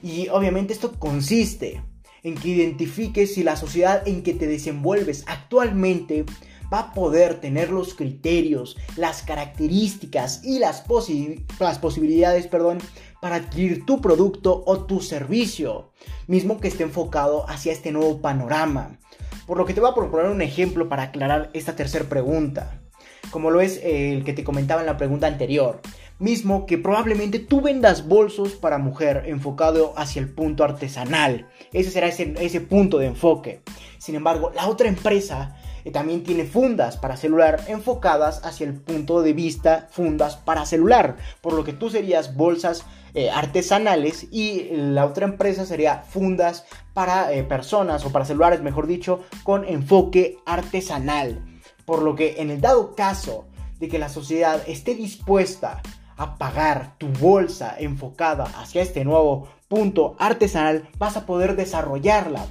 Y 0.04 0.30
obviamente 0.30 0.74
esto 0.74 0.94
consiste 1.00 1.84
en 2.22 2.36
que 2.36 2.50
identifiques 2.50 3.34
si 3.34 3.44
la 3.44 3.56
sociedad 3.56 4.08
en 4.08 4.22
que 4.22 4.36
te 4.36 4.46
desenvuelves 4.46 5.24
actualmente 5.28 6.26
va 6.72 6.80
a 6.80 6.94
poder 6.94 7.42
tener 7.42 7.72
los 7.72 7.96
criterios, 7.96 8.78
las 8.96 9.24
características 9.24 10.44
y 10.44 10.60
las, 10.60 10.82
posibilidades 10.82 12.48
perdón, 12.48 12.78
para 13.20 13.38
adquirir 13.38 13.86
tu 13.86 14.00
producto 14.00 14.64
o 14.66 14.86
tu 14.86 15.02
servicio, 15.02 15.92
mismo 16.28 16.60
que 16.60 16.68
esté 16.70 16.84
enfocado 16.84 17.50
hacia 17.50 17.74
este 17.74 17.92
nuevo 17.92 18.22
panorama. 18.22 19.00
Por 19.52 19.58
lo 19.58 19.66
que 19.66 19.74
te 19.74 19.82
voy 19.82 19.90
a 19.92 19.94
proponer 19.94 20.32
un 20.32 20.42
ejemplo 20.42 20.88
para 20.88 21.04
aclarar 21.04 21.50
esta 21.52 21.76
tercera 21.76 22.06
pregunta 22.06 22.80
como 23.32 23.50
lo 23.50 23.60
es 23.60 23.82
el 23.84 24.24
que 24.24 24.32
te 24.32 24.46
comentaba 24.46 24.80
en 24.80 24.88
la 24.88 24.96
pregunta 24.96 25.28
anterior. 25.28 25.82
Mismo 26.20 26.66
que 26.66 26.78
probablemente 26.78 27.40
tú 27.40 27.60
vendas 27.60 28.08
bolsos 28.08 28.54
para 28.54 28.78
mujer 28.78 29.24
enfocado 29.26 29.94
hacia 29.98 30.22
el 30.22 30.30
punto 30.30 30.64
artesanal. 30.64 31.50
Ese 31.74 31.92
será 31.92 32.08
ese, 32.08 32.34
ese 32.40 32.62
punto 32.62 32.98
de 32.98 33.08
enfoque. 33.08 33.62
Sin 33.98 34.16
embargo, 34.16 34.54
la 34.56 34.70
otra 34.70 34.88
empresa 34.88 35.58
eh, 35.58 35.61
también 35.90 36.24
tiene 36.24 36.46
fundas 36.46 36.98
para 36.98 37.18
celular 37.18 37.64
enfocadas 37.68 38.46
hacia 38.46 38.68
el 38.68 38.76
punto 38.76 39.24
de 39.24 39.34
vista 39.34 39.88
fundas 39.90 40.36
para 40.36 40.68
celular, 40.68 41.18
por 41.42 41.54
lo 41.54 41.64
que 41.64 41.74
tú 41.74 41.90
serías 41.90 42.36
bolsas 42.36 42.86
eh, 43.14 43.30
artesanales 43.32 44.28
y 44.32 44.70
la 44.72 45.06
otra 45.06 45.26
empresa 45.26 45.66
sería 45.66 46.04
fundas 46.04 46.66
para 46.94 47.34
eh, 47.34 47.44
personas 47.44 48.06
o 48.06 48.12
para 48.12 48.26
celulares, 48.26 48.62
mejor 48.62 48.88
dicho, 48.88 49.22
con 49.44 49.66
enfoque 49.66 50.38
artesanal. 50.46 51.44
Por 51.86 52.04
lo 52.04 52.16
que 52.16 52.42
en 52.42 52.52
el 52.52 52.62
dado 52.62 52.96
caso 52.96 53.48
de 53.80 53.90
que 53.90 54.00
la 54.00 54.10
sociedad 54.10 54.62
esté 54.68 54.96
dispuesta 54.96 55.82
a 56.16 56.38
pagar 56.38 56.96
tu 57.00 57.08
bolsa 57.08 57.76
enfocada 57.80 58.44
hacia 58.44 58.82
este 58.82 59.04
nuevo 59.04 59.48
punto 59.68 60.16
artesanal, 60.20 60.88
vas 60.98 61.18
a 61.18 61.26
poder 61.26 61.56
desarrollarla 61.56 62.46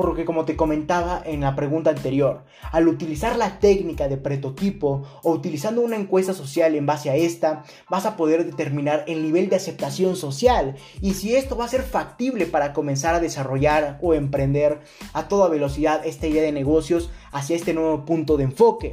por 0.00 0.08
lo 0.08 0.14
que 0.14 0.24
como 0.24 0.46
te 0.46 0.56
comentaba 0.56 1.20
en 1.26 1.42
la 1.42 1.54
pregunta 1.54 1.90
anterior, 1.90 2.44
al 2.72 2.88
utilizar 2.88 3.36
la 3.36 3.58
técnica 3.58 4.08
de 4.08 4.16
prototipo 4.16 5.02
o 5.22 5.30
utilizando 5.30 5.82
una 5.82 5.96
encuesta 5.96 6.32
social 6.32 6.74
en 6.74 6.86
base 6.86 7.10
a 7.10 7.16
esta, 7.16 7.64
vas 7.90 8.06
a 8.06 8.16
poder 8.16 8.46
determinar 8.46 9.04
el 9.08 9.22
nivel 9.22 9.50
de 9.50 9.56
aceptación 9.56 10.16
social 10.16 10.74
y 11.02 11.12
si 11.12 11.36
esto 11.36 11.54
va 11.54 11.66
a 11.66 11.68
ser 11.68 11.82
factible 11.82 12.46
para 12.46 12.72
comenzar 12.72 13.14
a 13.14 13.20
desarrollar 13.20 13.98
o 14.00 14.14
emprender 14.14 14.80
a 15.12 15.28
toda 15.28 15.50
velocidad 15.50 16.00
esta 16.06 16.26
idea 16.26 16.44
de 16.44 16.52
negocios 16.52 17.10
hacia 17.30 17.56
este 17.56 17.74
nuevo 17.74 18.06
punto 18.06 18.38
de 18.38 18.44
enfoque. 18.44 18.92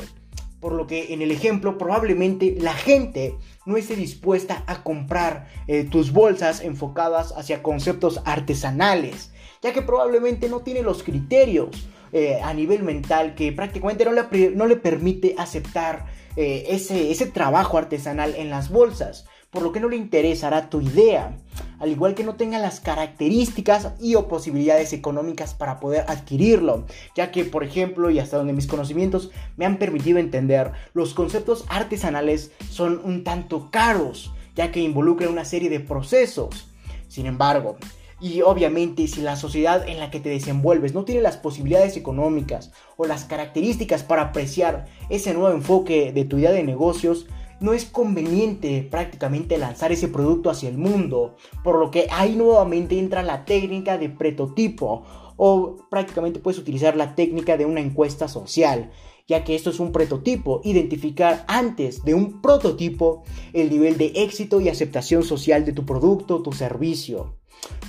Por 0.60 0.74
lo 0.74 0.88
que 0.88 1.14
en 1.14 1.22
el 1.22 1.32
ejemplo 1.32 1.78
probablemente 1.78 2.56
la 2.60 2.74
gente 2.74 3.36
no 3.66 3.78
esté 3.78 3.96
dispuesta 3.96 4.64
a 4.66 4.84
comprar 4.84 5.48
eh, 5.68 5.84
tus 5.84 6.12
bolsas 6.12 6.62
enfocadas 6.62 7.34
hacia 7.38 7.62
conceptos 7.62 8.22
artesanales 8.26 9.32
ya 9.62 9.74
que 9.74 9.82
probablemente 9.82 10.50
no 10.50 10.62
tiene 10.62 10.82
los 10.82 11.04
criterios 11.04 11.88
eh, 12.12 12.40
a 12.42 12.54
nivel 12.54 12.84
mental 12.84 13.36
que 13.36 13.52
prácticamente 13.52 14.06
no 14.06 14.12
le, 14.12 14.52
no 14.52 14.66
le 14.66 14.76
permite 14.78 15.36
aceptar 15.38 16.06
eh, 16.36 16.66
ese, 16.70 17.12
ese 17.12 17.26
trabajo 17.26 17.78
artesanal 17.78 18.36
en 18.36 18.50
las 18.50 18.70
bolsas, 18.70 19.26
por 19.52 19.64
lo 19.64 19.72
que 19.72 19.80
no 19.80 19.90
le 19.90 19.96
interesará 19.96 20.70
tu 20.70 20.82
idea, 20.82 21.38
al 21.80 21.92
igual 21.92 22.16
que 22.16 22.24
no 22.24 22.36
tenga 22.36 22.60
las 22.60 22.80
características 22.80 23.94
y 24.00 24.16
o 24.16 24.28
posibilidades 24.28 24.94
económicas 24.94 25.54
para 25.54 25.80
poder 25.80 26.06
adquirirlo, 26.08 26.86
ya 27.16 27.32
que 27.32 27.46
por 27.46 27.64
ejemplo 27.64 28.10
y 28.10 28.20
hasta 28.20 28.38
donde 28.38 28.54
mis 28.54 28.68
conocimientos 28.68 29.32
me 29.56 29.66
han 29.66 29.78
permitido 29.78 30.20
entender, 30.20 30.72
los 30.94 31.14
conceptos 31.14 31.66
artesanales 31.70 32.52
son 32.70 33.00
un 33.04 33.24
tanto 33.24 33.70
caros, 33.72 34.34
ya 34.56 34.72
que 34.72 34.82
involucran 34.82 35.32
una 35.32 35.46
serie 35.46 35.70
de 35.70 35.80
procesos. 35.80 36.68
Sin 37.08 37.26
embargo, 37.26 37.78
y 38.20 38.42
obviamente 38.42 39.08
si 39.08 39.22
la 39.22 39.36
sociedad 39.36 39.88
en 39.88 40.00
la 40.00 40.10
que 40.10 40.20
te 40.20 40.30
desenvuelves 40.30 40.94
no 40.94 41.06
tiene 41.06 41.22
las 41.22 41.38
posibilidades 41.38 41.96
económicas 41.96 42.72
o 42.98 43.06
las 43.06 43.26
características 43.26 44.04
para 44.04 44.24
apreciar 44.24 44.88
ese 45.10 45.34
nuevo 45.34 45.56
enfoque 45.56 46.12
de 46.12 46.26
tu 46.26 46.40
idea 46.40 46.52
de 46.52 46.64
negocios, 46.64 47.28
no 47.60 47.74
es 47.74 47.86
conveniente 47.86 48.88
prácticamente 48.90 49.58
lanzar 49.58 49.92
ese 49.92 50.08
producto 50.08 50.50
hacia 50.50 50.70
el 50.70 50.78
mundo, 50.78 51.36
por 51.64 51.80
lo 51.80 51.92
que 51.92 52.08
ahí 52.12 52.36
nuevamente 52.36 53.00
entra 53.00 53.24
la 53.24 53.46
técnica 53.46 53.98
de 53.98 54.10
prototipo 54.10 55.04
o 55.38 55.78
prácticamente 55.90 56.40
puedes 56.40 56.60
utilizar 56.60 56.96
la 56.96 57.16
técnica 57.16 57.58
de 57.58 57.66
una 57.66 57.80
encuesta 57.80 58.28
social, 58.28 58.92
ya 59.28 59.44
que 59.44 59.56
esto 59.56 59.70
es 59.70 59.80
un 59.80 59.92
prototipo, 59.92 60.62
identificar 60.64 61.46
antes 61.48 62.04
de 62.04 62.14
un 62.14 62.42
prototipo 62.42 63.24
el 63.54 63.70
nivel 63.70 63.98
de 63.98 64.12
éxito 64.16 64.62
y 64.62 64.70
aceptación 64.70 65.24
social 65.24 65.66
de 65.66 65.74
tu 65.74 65.86
producto 65.86 66.42
tu 66.42 66.52
servicio. 66.52 67.38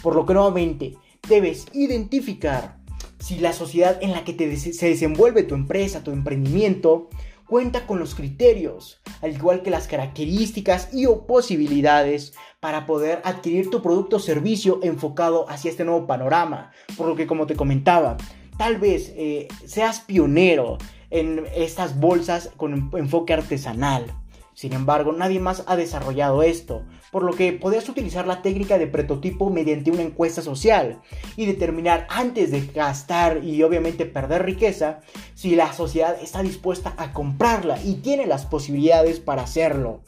Por 0.03 0.15
lo 0.15 0.27
que 0.27 0.35
nuevamente 0.35 0.97
debes 1.29 1.67
identificar 1.73 2.79
si 3.19 3.39
la 3.39 3.53
sociedad 3.53 3.99
en 4.01 4.13
la 4.13 4.25
que 4.25 4.57
se 4.57 4.89
desenvuelve 4.89 5.43
tu 5.43 5.55
empresa, 5.55 6.05
tu 6.05 6.13
emprendimiento, 6.13 7.09
cuenta 7.49 7.87
con 7.87 7.99
los 7.99 8.15
criterios, 8.15 9.01
al 9.23 9.33
igual 9.33 9.63
que 9.63 9.71
las 9.71 9.89
características 9.89 10.93
y 10.93 11.07
o 11.07 11.27
posibilidades 11.27 12.35
para 12.61 12.87
poder 12.87 13.21
adquirir 13.25 13.71
tu 13.71 13.83
producto 13.83 14.17
o 14.17 14.21
servicio 14.21 14.81
enfocado 14.83 15.49
hacia 15.49 15.71
este 15.71 15.85
nuevo 15.85 16.07
panorama. 16.07 16.71
Por 16.97 17.09
lo 17.09 17.17
que 17.17 17.27
como 17.27 17.47
te 17.47 17.57
comentaba, 17.57 18.17
tal 18.59 18.77
vez 18.77 19.13
eh, 19.17 19.49
seas 19.65 20.01
pionero 20.01 20.79
en 21.11 21.47
estas 21.55 21.99
bolsas 21.99 22.51
con 22.57 22.91
enfoque 22.93 23.33
artesanal 23.33 24.15
sin 24.59 24.73
embargo, 24.73 25.13
nadie 25.13 25.39
más 25.39 25.63
ha 25.69 25.77
desarrollado 25.77 26.43
esto, 26.43 26.83
por 27.13 27.23
lo 27.23 27.33
que 27.33 27.53
podrías 27.53 27.89
utilizar 27.89 28.27
la 28.27 28.43
técnica 28.43 28.77
de 28.77 28.89
prototipo 28.89 29.51
mediante 29.51 29.93
una 29.93 30.03
encuesta 30.03 30.43
social 30.43 31.01
y 31.37 31.47
determinar 31.47 32.09
antes 32.11 32.51
de 32.51 32.67
gastar 32.75 33.45
y 33.45 33.63
obviamente 33.63 34.05
perder 34.05 34.45
riqueza 34.45 34.99
si 35.37 35.55
la 35.55 35.73
sociedad 35.73 36.21
está 36.21 36.43
dispuesta 36.43 36.93
a 36.97 37.13
comprarla 37.13 37.81
y 37.85 38.01
tiene 38.03 38.27
las 38.27 38.47
posibilidades 38.47 39.21
para 39.21 39.43
hacerlo. 39.43 40.01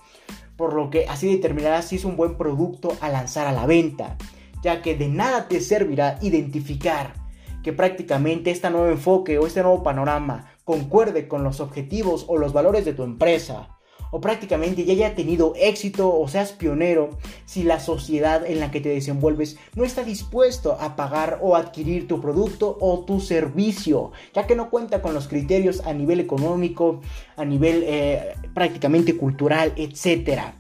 Por 0.57 0.75
lo 0.75 0.91
que 0.91 1.07
así 1.07 1.29
determinarás 1.33 1.85
si 1.85 1.95
es 1.95 2.05
un 2.05 2.17
buen 2.17 2.37
producto 2.37 2.97
a 3.01 3.09
lanzar 3.09 3.47
a 3.47 3.53
la 3.53 3.67
venta, 3.67 4.17
ya 4.65 4.83
que 4.83 4.97
de 4.97 5.07
nada 5.07 5.47
te 5.47 5.61
servirá 5.61 6.19
identificar 6.23 7.15
que 7.63 7.73
prácticamente 7.73 8.51
este 8.51 8.69
nuevo 8.69 8.89
enfoque 8.89 9.39
o 9.39 9.47
este 9.47 9.63
nuevo 9.63 9.85
panorama 9.85 10.51
concuerde 10.65 11.29
con 11.29 11.45
los 11.45 11.61
objetivos 11.61 12.25
o 12.27 12.37
los 12.37 12.53
valores 12.53 12.85
de 12.85 12.95
tu 12.95 13.05
empresa 13.05 13.77
o 14.11 14.21
prácticamente 14.21 14.85
ya 14.85 14.93
haya 14.93 15.15
tenido 15.15 15.55
éxito 15.57 16.13
o 16.13 16.29
seas 16.29 16.53
pionero 16.53 17.11
si 17.45 17.63
la 17.63 17.81
sociedad 17.81 18.45
en 18.47 18.61
la 18.61 18.71
que 18.71 18.81
te 18.81 18.89
desenvuelves 18.89 19.57
no 19.75 19.85
está 19.85 20.05
dispuesto 20.05 20.77
a 20.81 20.97
pagar 20.97 21.39
o 21.43 21.57
adquirir 21.57 22.09
tu 22.09 22.21
producto 22.21 22.77
o 22.81 23.01
tu 23.01 23.21
servicio, 23.21 24.13
ya 24.35 24.47
que 24.47 24.57
no 24.57 24.71
cuenta 24.71 25.03
con 25.03 25.15
los 25.15 25.29
criterios 25.29 25.87
a 25.87 25.93
nivel 25.93 26.21
económico, 26.21 27.01
a 27.37 27.45
nivel 27.45 27.85
eh, 27.87 28.35
prácticamente 28.55 29.17
cultural, 29.17 29.73
etc. 29.77 30.55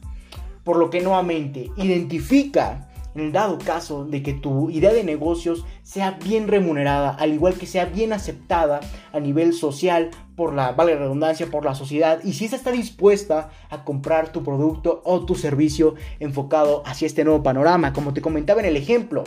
Por 0.65 0.77
lo 0.77 0.91
que 0.91 1.01
nuevamente 1.01 1.71
identifica 1.77 2.90
en 3.15 3.21
el 3.23 3.33
dado 3.33 3.59
caso 3.59 4.05
de 4.05 4.23
que 4.23 4.35
tu 4.35 4.71
idea 4.71 4.93
de 4.93 5.05
negocios 5.05 5.65
sea 5.83 6.13
bien 6.13 6.49
remunerada, 6.49 7.11
al 7.11 7.33
igual 7.33 7.55
que 7.55 7.67
sea 7.67 7.87
bien 7.87 8.13
aceptada 8.13 8.81
a 9.13 9.21
nivel 9.21 9.53
social 9.53 10.11
por 10.37 10.55
la, 10.55 10.73
vale 10.73 10.97
redundancia, 10.97 11.51
por 11.51 11.65
la 11.65 11.75
sociedad, 11.75 12.21
y 12.25 12.33
si 12.33 12.47
esa 12.47 12.57
está 12.57 12.71
dispuesta 12.71 13.51
a 13.69 13.85
comprar 13.85 14.33
tu 14.33 14.43
producto 14.43 15.03
o 15.05 15.25
tu 15.25 15.35
servicio 15.35 15.95
enfocado 16.19 16.83
hacia 16.87 17.07
este 17.07 17.25
nuevo 17.25 17.43
panorama, 17.43 17.93
como 17.93 18.15
te 18.15 18.23
comentaba 18.23 18.61
en 18.61 18.67
el 18.67 18.77
ejemplo. 18.77 19.25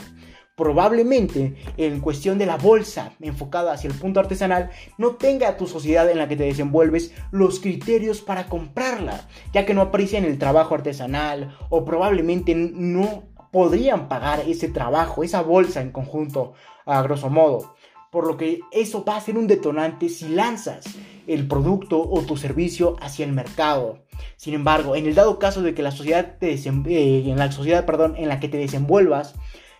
Probablemente 0.55 1.55
en 1.77 1.99
cuestión 1.99 2.37
de 2.37 2.45
la 2.45 2.57
bolsa 2.57 3.13
enfocada 3.21 3.73
hacia 3.73 3.89
el 3.89 3.97
punto 3.97 4.19
artesanal 4.19 4.69
no 4.99 5.15
tenga 5.15 5.57
tu 5.57 5.65
sociedad 5.65 6.07
en 6.11 6.19
la 6.19 6.27
que 6.27 6.35
te 6.35 6.43
desenvuelves 6.43 7.11
los 7.31 7.59
criterios 7.59 8.21
para 8.21 8.45
comprarla, 8.45 9.27
ya 9.51 9.65
que 9.65 9.73
no 9.73 9.81
aprecian 9.81 10.25
el 10.25 10.37
trabajo 10.37 10.75
artesanal 10.75 11.57
o 11.69 11.85
probablemente 11.85 12.53
no 12.53 13.32
podrían 13.53 14.09
pagar 14.09 14.41
ese 14.47 14.67
trabajo, 14.67 15.23
esa 15.23 15.43
bolsa 15.43 15.79
en 15.79 15.91
conjunto, 15.91 16.53
a 16.85 17.03
grosso 17.03 17.29
modo. 17.29 17.75
Por 18.11 18.27
lo 18.27 18.35
que 18.35 18.59
eso 18.71 19.05
va 19.05 19.15
a 19.15 19.21
ser 19.21 19.37
un 19.37 19.47
detonante 19.47 20.09
si 20.09 20.27
lanzas 20.29 20.85
el 21.27 21.47
producto 21.47 22.01
o 22.01 22.21
tu 22.21 22.35
servicio 22.35 22.97
hacia 22.99 23.25
el 23.25 23.31
mercado. 23.31 23.99
Sin 24.37 24.55
embargo, 24.55 24.95
en 24.95 25.05
el 25.05 25.13
dado 25.13 25.37
caso 25.37 25.61
de 25.61 25.75
que 25.75 25.83
la 25.83 25.91
sociedad, 25.91 26.37
te 26.39 26.53
eh, 26.53 27.29
en 27.29 27.37
la 27.37 27.51
sociedad 27.51 27.85
perdón, 27.85 28.15
en 28.17 28.27
la 28.27 28.39
que 28.39 28.49
te 28.49 28.57
desenvuelvas 28.57 29.35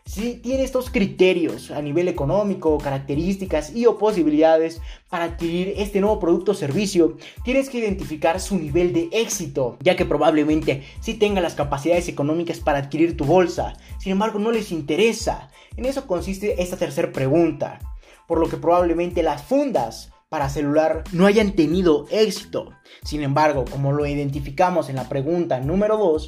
si 0.06 0.36
tiene 0.36 0.64
estos 0.64 0.90
criterios 0.90 1.72
a 1.72 1.82
nivel 1.82 2.08
económico, 2.08 2.78
características 2.78 3.74
y 3.76 3.86
o 3.86 3.98
posibilidades 3.98 4.82
para 5.10 5.26
adquirir 5.26 5.74
este 5.78 6.02
nuevo 6.02 6.20
producto 6.20 6.52
o 6.52 6.56
servicio, 6.56 7.18
tienes 7.44 7.70
que 7.70 7.78
identificar 7.78 8.40
su 8.42 8.58
nivel 8.58 8.92
de 8.92 9.10
éxito, 9.14 9.78
ya 9.80 9.96
que 9.96 10.06
probablemente 10.06 10.84
sí 11.00 11.14
tenga 11.14 11.42
las 11.42 11.56
capacidades 11.56 12.10
económicas 12.10 12.60
para 12.60 12.80
adquirir 12.80 13.16
tu 13.16 13.24
bolsa, 13.24 13.78
sin 14.00 14.12
embargo 14.12 14.40
no 14.40 14.52
les 14.52 14.72
interesa. 14.72 15.50
En 15.78 15.86
eso 15.86 16.06
consiste 16.06 16.62
esta 16.62 16.78
tercera 16.78 17.12
pregunta, 17.12 17.80
por 18.28 18.40
lo 18.40 18.50
que 18.50 18.58
probablemente 18.58 19.24
las 19.24 19.42
fundas 19.42 20.12
para 20.28 20.50
celular 20.50 21.04
no 21.12 21.28
hayan 21.28 21.54
tenido 21.54 22.08
éxito. 22.10 22.72
Sin 23.04 23.24
embargo, 23.24 23.66
como 23.70 23.94
lo 23.94 24.06
identificamos 24.06 24.90
en 24.90 24.98
la 24.98 25.08
pregunta 25.08 25.60
número 25.60 25.98
2, 25.98 26.28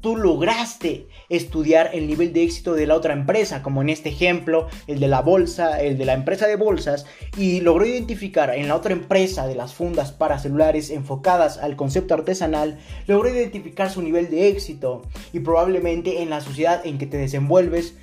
tú 0.00 0.16
lograste 0.16 1.08
estudiar 1.28 1.90
el 1.92 2.06
nivel 2.06 2.32
de 2.32 2.42
éxito 2.42 2.74
de 2.74 2.86
la 2.86 2.94
otra 2.94 3.12
empresa, 3.12 3.62
como 3.62 3.82
en 3.82 3.88
este 3.88 4.08
ejemplo, 4.08 4.68
el 4.86 5.00
de 5.00 5.08
la 5.08 5.22
bolsa, 5.22 5.80
el 5.80 5.98
de 5.98 6.04
la 6.04 6.14
empresa 6.14 6.46
de 6.46 6.56
bolsas, 6.56 7.06
y 7.36 7.60
logró 7.60 7.86
identificar 7.86 8.54
en 8.54 8.68
la 8.68 8.76
otra 8.76 8.92
empresa 8.92 9.46
de 9.46 9.54
las 9.54 9.74
fundas 9.74 10.12
para 10.12 10.38
celulares 10.38 10.90
enfocadas 10.90 11.58
al 11.58 11.76
concepto 11.76 12.14
artesanal, 12.14 12.78
logró 13.06 13.28
identificar 13.28 13.90
su 13.90 14.02
nivel 14.02 14.30
de 14.30 14.48
éxito 14.48 15.02
y 15.32 15.40
probablemente 15.40 16.22
en 16.22 16.30
la 16.30 16.40
sociedad 16.40 16.86
en 16.86 16.98
que 16.98 17.06
te 17.06 17.16
desenvuelves 17.16 17.94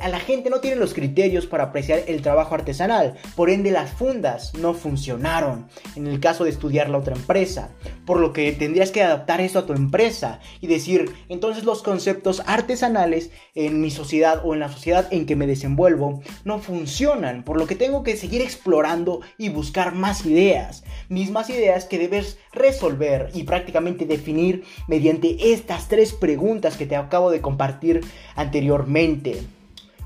a 0.00 0.08
la 0.08 0.20
gente 0.20 0.50
no 0.50 0.60
tiene 0.60 0.76
los 0.76 0.94
criterios 0.94 1.46
para 1.46 1.64
apreciar 1.64 2.02
el 2.06 2.22
trabajo 2.22 2.54
artesanal, 2.54 3.14
por 3.36 3.50
ende 3.50 3.70
las 3.70 3.90
fundas 3.90 4.54
no 4.54 4.74
funcionaron 4.74 5.68
en 5.96 6.06
el 6.06 6.20
caso 6.20 6.44
de 6.44 6.50
estudiar 6.50 6.90
la 6.90 6.98
otra 6.98 7.14
empresa, 7.14 7.70
por 8.04 8.20
lo 8.20 8.32
que 8.32 8.52
tendrías 8.52 8.90
que 8.90 9.02
adaptar 9.02 9.40
eso 9.40 9.60
a 9.60 9.66
tu 9.66 9.72
empresa 9.72 10.40
y 10.60 10.66
decir, 10.66 11.12
entonces 11.28 11.64
los 11.64 11.82
conceptos 11.82 12.42
artesanales 12.46 13.30
en 13.54 13.80
mi 13.80 13.90
sociedad 13.90 14.42
o 14.44 14.54
en 14.54 14.60
la 14.60 14.70
sociedad 14.70 15.08
en 15.10 15.26
que 15.26 15.36
me 15.36 15.46
desenvuelvo 15.46 16.22
no 16.44 16.58
funcionan, 16.58 17.44
por 17.44 17.58
lo 17.58 17.66
que 17.66 17.76
tengo 17.76 18.02
que 18.02 18.16
seguir 18.16 18.42
explorando 18.42 19.20
y 19.38 19.48
buscar 19.48 19.94
más 19.94 20.26
ideas, 20.26 20.84
mismas 21.08 21.50
ideas 21.50 21.84
que 21.84 21.98
debes 21.98 22.38
resolver 22.52 23.30
y 23.34 23.44
prácticamente 23.44 24.06
definir 24.06 24.64
mediante 24.88 25.52
estas 25.52 25.88
tres 25.88 26.12
preguntas 26.12 26.76
que 26.76 26.86
te 26.86 26.96
acabo 26.96 27.30
de 27.30 27.40
compartir 27.40 28.00
anteriormente. 28.36 29.42